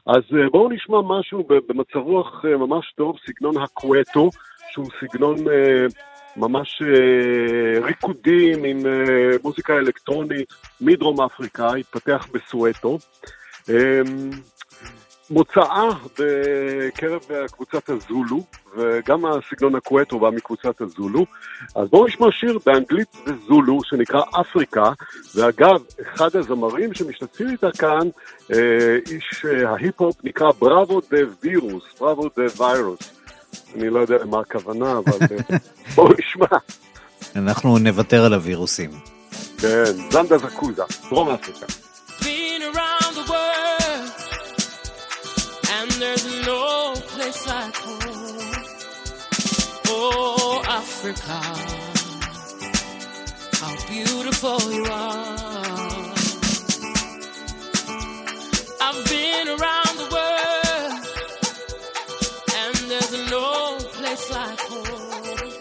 [0.08, 4.30] אז אה, בואו נשמע משהו במצב רוח אה, ממש טוב, סגנון הקווטו,
[4.72, 5.86] שהוא סגנון אה,
[6.38, 12.98] ממש אה, ריקודים עם אה, מוזיקה אלקטרונית מדרום אפריקה, התפתח בסואטו.
[13.70, 14.02] אה,
[15.32, 17.22] מוצאה בקרב
[17.52, 18.44] קבוצת הזולו,
[18.78, 21.26] וגם הסגנון הקוואיטו בא מקבוצת הזולו.
[21.76, 24.92] אז בואו נשמע שיר באנגלית וזולו שנקרא אפריקה,
[25.36, 28.08] ואגב, אחד הזמרים שמשתתפים איתה כאן,
[28.54, 33.00] אה, איש אה, ההיפ-הופ נקרא בראבו דה וירוס, בראבו דה וירוס.
[33.76, 35.58] אני לא יודע מה הכוונה, אבל אה,
[35.96, 36.58] בואו נשמע.
[37.36, 38.90] אנחנו נוותר על הווירוסים.
[39.58, 41.91] כן, זנדה זקוזה, דרום אפריקה.
[46.02, 48.66] There's no place like home.
[49.88, 51.40] Oh, Africa,
[53.62, 55.38] how beautiful you are.
[58.82, 61.06] I've been around the world,
[62.62, 65.52] and there's no place like home.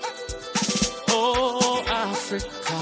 [1.10, 2.80] Oh, Africa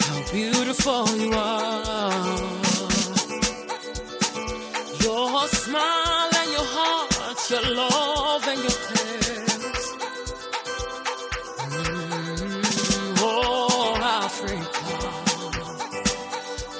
[0.00, 1.73] how beautiful you are.
[7.50, 9.84] Your love and your cares.
[11.70, 14.84] Mm, oh, Africa,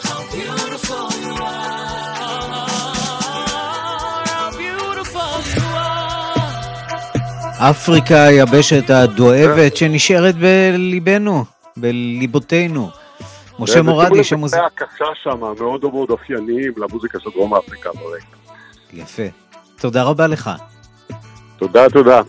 [0.07, 2.69] how beautiful you are.
[4.33, 7.71] How beautiful you are.
[7.71, 11.45] אפריקה היבשת הדואבת שנשארת בליבנו,
[11.77, 12.91] בליבותינו.
[13.59, 14.61] משה מורד, איש המוזיקה.
[14.61, 18.37] זה הקשה שם, מאוד מאוד אופייניים למוזיקה של דרום אפריקה ברקע.
[18.93, 19.44] יפה.
[19.85, 20.51] תודה רבה לך.
[21.59, 21.91] תודה.
[21.91, 22.21] תודה.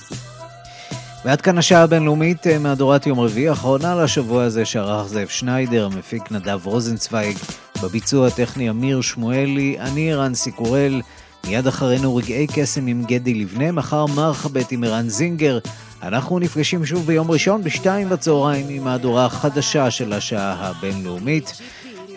[1.26, 6.32] ועד כאן השעה הבינלאומית אה, מהדורת יום רביעי, אחרונה לשבוע הזה שערך זאב שניידר, המפיק
[6.32, 7.38] נדב רוזנצוויג,
[7.84, 11.02] בביצוע הטכני אמיר שמואלי, אני רנסי קורל,
[11.48, 15.60] מיד אחרינו רגעי קסם עם גדי לבנה, מחר מרחבת עם ערן זינגר.
[16.04, 21.62] אנחנו נפגשים שוב ביום ראשון בשתיים בצהריים עם מהדורה החדשה של השעה הבינלאומית.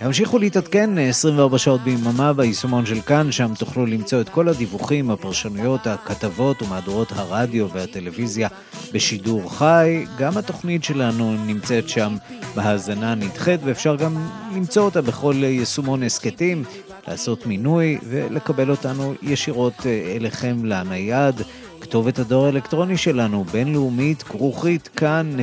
[0.01, 5.87] המשיכו להתעדכן 24 שעות ביממה ביישומון של כאן, שם תוכלו למצוא את כל הדיווחים, הפרשנויות,
[5.87, 8.49] הכתבות ומהדורות הרדיו והטלוויזיה
[8.93, 10.05] בשידור חי.
[10.19, 12.17] גם התוכנית שלנו נמצאת שם
[12.55, 14.17] בהאזנה נדחית, ואפשר גם
[14.55, 16.65] למצוא אותה בכל יישומון הסכתים,
[17.09, 21.43] לעשות מינוי ולקבל אותנו ישירות אה, אליכם לנייד.
[21.81, 25.41] כתובת הדואר האלקטרוני שלנו, בינלאומית, כרוכית, כאן.org.il.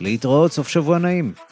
[0.00, 1.47] להתראות, סוף שבוע נעים.